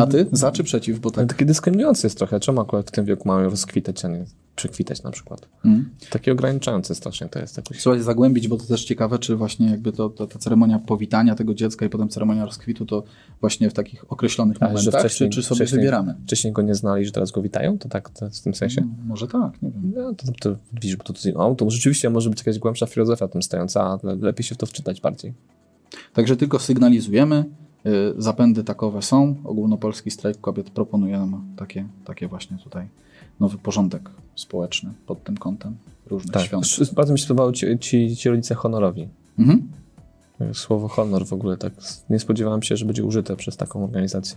[0.00, 0.26] A ty?
[0.32, 1.00] Za czy przeciw?
[1.00, 1.28] Bo tak...
[1.28, 2.40] takie dyskryminujące jest trochę.
[2.40, 4.24] Czemu akurat w tym wieku mają rozkwitać, a nie
[4.56, 5.48] przekwitać na przykład?
[5.64, 5.90] Mm.
[6.10, 7.78] Takie ograniczające strasznie to jest jakoś.
[7.78, 11.34] Trzeba się zagłębić, bo to też ciekawe, czy właśnie jakby to, to, ta ceremonia powitania
[11.34, 13.02] tego dziecka i potem ceremonia rozkwitu, to
[13.40, 16.14] właśnie w takich określonych A, momentach, wcześniej- czy, czy sobie wcześniej- wybieramy?
[16.26, 17.78] Wcześniej go nie znali, że teraz go witają?
[17.78, 18.80] To tak to w tym sensie?
[18.80, 19.92] Mm, Może tak, nie wiem.
[19.96, 23.28] No, to, to, widzisz, bo to, to, no, to rzeczywiście może być jakaś głębsza filozofia
[23.28, 25.34] tym stojąca, ale lepiej się w to wczytać bardziej.
[26.12, 27.44] Także tylko sygnalizujemy,
[27.86, 29.36] y, zapędy takowe są.
[29.44, 32.88] Ogólnopolski strajk kobiet proponuje nam takie, takie właśnie tutaj
[33.40, 35.76] nowy porządek społeczny pod tym kątem
[36.06, 36.42] różnych Tak.
[36.42, 36.64] świąt.
[36.64, 39.08] Sz- Bardzo mi się ci, ci, ci rodzice honorowi.
[39.38, 39.68] Mhm.
[40.54, 41.72] Słowo honor w ogóle tak.
[42.10, 44.36] Nie spodziewałem się, że będzie użyte przez taką organizację.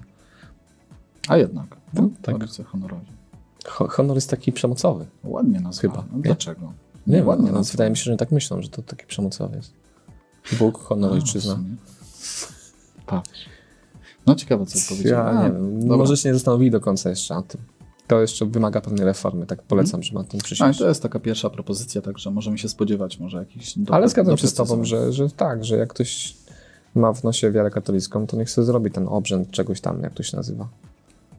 [1.27, 2.37] A jednak, No, tak.
[2.37, 3.05] rodzice honorowi.
[3.65, 5.05] Ho, honor jest taki przemocowy.
[5.23, 5.81] Ładnie nazwane.
[5.81, 6.23] Chyba, No, nie?
[6.23, 6.73] dlaczego?
[7.07, 9.73] Nie wiem, ładnie no, wydaje mi się, że tak myślą, że to taki przemocowy jest.
[10.59, 11.59] Bóg, honor, A, ojczyzna.
[13.05, 13.45] Patrz.
[14.27, 15.35] No ciekawe, co powiedziałem.
[15.35, 15.97] Ja nie wiem.
[15.97, 17.61] Może się nie zastanowili do końca jeszcze nad tym.
[18.07, 20.79] To jeszcze wymaga pewnej reformy, tak polecam, żeby na tym A, przysiąść.
[20.79, 24.47] to jest taka pierwsza propozycja, także możemy się spodziewać może jakichś do, Ale zgadzam się
[24.47, 26.35] z tobą, że, że tak, że jak ktoś
[26.95, 30.23] ma w nosie wiarę katolicką, to niech sobie zrobi ten obrzęd czegoś tam, jak to
[30.23, 30.67] się nazywa.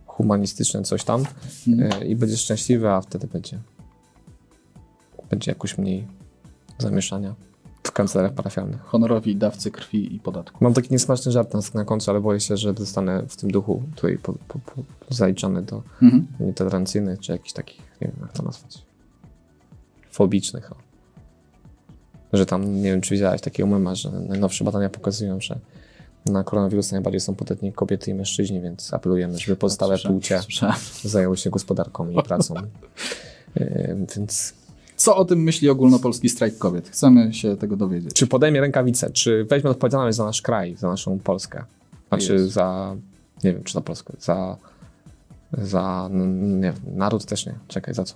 [0.07, 1.25] Humanistyczne coś tam
[1.69, 2.03] Mhm.
[2.03, 3.59] e, i będzie szczęśliwy, a wtedy będzie
[5.31, 6.07] będzie jakoś mniej
[6.79, 7.35] zamieszania
[7.87, 8.80] w kancelariach parafialnych.
[8.80, 10.64] Honorowi dawcy krwi i podatku.
[10.64, 13.82] Mam taki niesmaczny żart na, na końcu, ale boję się, że zostanę w tym duchu
[13.97, 16.26] tutaj po, po, po, zaliczony do Mhm.
[16.41, 18.78] nietolerancyjnych, czy jakichś takich, nie wiem jak to nazwać,
[20.11, 20.72] fobicznych.
[20.72, 20.74] O.
[22.32, 25.59] Że tam, nie wiem, czy widziałeś takiego mema, że najnowsze badania pokazują, że
[26.26, 30.76] na koronawirus najbardziej są podatni kobiety i mężczyźni, więc apelujemy, żeby pozostałe Słyszałem, płcie słyszałem.
[31.03, 32.55] zajęły się gospodarką i pracą.
[33.57, 34.55] Yy, więc
[35.05, 36.88] Co o tym myśli ogólnopolski strajk kobiet?
[36.88, 38.12] Chcemy się tego dowiedzieć.
[38.14, 41.64] czy podejmie rękawice, czy weźmie odpowiedzialność za nasz kraj, za naszą Polskę?
[42.09, 42.52] Znaczy Jest.
[42.52, 42.96] za,
[43.44, 44.57] nie wiem, czy za Polskę, za,
[45.52, 47.55] za, nie wiem, naród też nie.
[47.68, 48.14] Czekaj, za co?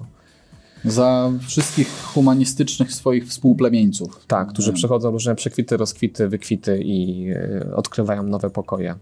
[0.84, 4.26] Za wszystkich humanistycznych swoich współplemieńców.
[4.26, 8.94] Tak, którzy przechodzą różne przekwity, rozkwity, wykwity i e, odkrywają nowe pokoje.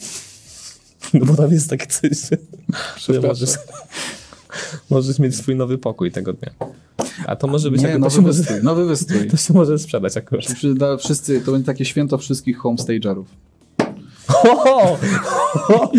[1.14, 2.10] No bo tam jest takie coś,
[2.96, 3.50] że możesz,
[4.90, 6.50] możesz mieć swój nowy pokój tego dnia.
[7.26, 9.26] A to może być Nie, nowy się może, wystrój, nowy wystrój.
[9.30, 10.44] to się może sprzedać akurat.
[10.54, 13.26] Przy- da- Wszyscy, to będzie takie święto wszystkich homestagerów.
[14.44, 14.98] O,
[15.68, 15.90] o,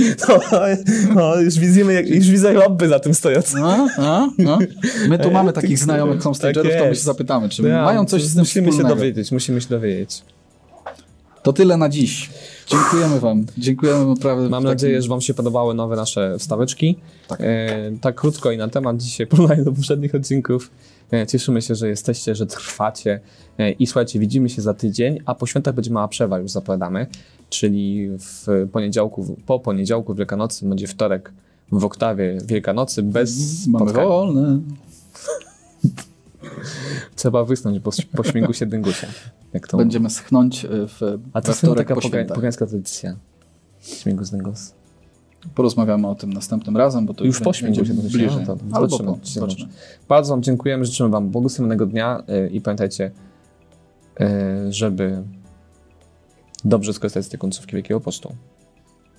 [1.16, 3.54] no, już, widzimy, jak, już widzę lobby za tym stojąc.
[3.54, 4.60] No, no, no.
[5.10, 8.34] My tu mamy takich znajomych homestagerów, to my się zapytamy, czy Ja, mają coś z
[8.34, 8.96] tym Musimy się wspólnego.
[8.96, 10.22] dowiedzieć, musimy się dowiedzieć.
[11.44, 12.30] To tyle na dziś.
[12.68, 13.46] Dziękujemy wam.
[13.58, 14.50] Dziękujemy naprawdę.
[14.50, 16.96] Mam w nadzieję, że Wam się podobały nowe nasze wstaweczki.
[17.28, 17.42] Tak.
[17.42, 20.72] E, tak krótko i na temat dzisiaj, porównanie do poprzednich odcinków.
[21.14, 23.20] E, cieszymy się, że jesteście, że trwacie.
[23.60, 27.08] E, I słuchajcie, widzimy się za tydzień, a po świętach będzie mała przerwa, już zapowiadamy.
[27.50, 31.32] Czyli w poniedziałku, po poniedziałku Wielkanocy będzie wtorek
[31.72, 34.08] w oktawie Wielkanocy bez Mamy spotkań.
[34.08, 34.60] wolne.
[37.16, 39.08] Trzeba wysnąć po, po śmigu się dyngusia.
[39.54, 41.02] Jak to Będziemy schnąć y, w
[41.34, 43.16] A to jest taka poga- pogańska tradycja.
[43.80, 44.74] Śmigu z dyngus.
[45.56, 48.30] Porozmawiamy o tym następnym razem, bo to Już już, po śmigu się to bliżej.
[48.30, 49.70] No, to Albo zobaczymy, po, czy zobaczymy.
[50.10, 53.12] Bardzo Wam dziękujemy, życzymy Wam błogosławionego dnia y, i pamiętajcie,
[54.22, 54.26] y,
[54.74, 55.24] żeby
[56.66, 58.36] dobrze skorzystać z tej końcówki Wielkiego Postu.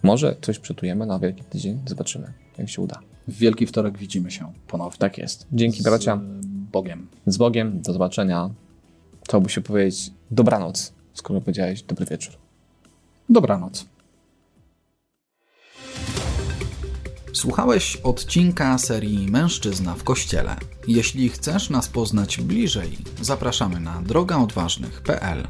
[0.03, 3.01] Może coś przytujemy na Wielki Tydzień, zobaczymy, jak się uda.
[3.29, 4.99] W Wielki Wtorek widzimy się ponownie.
[4.99, 5.47] Tak jest.
[5.53, 7.07] Dzięki bracia, Z Bogiem.
[7.27, 8.51] z Bogiem, do zobaczenia.
[9.25, 12.35] Chciałby się powiedzieć dobranoc, skoro powiedziałeś dobry wieczór.
[13.29, 13.87] Dobranoc.
[17.33, 20.57] Słuchałeś odcinka serii Mężczyzna w Kościele.
[20.89, 25.47] Jeśli chcesz nas poznać bliżej, zapraszamy na drogaodważnych.pl.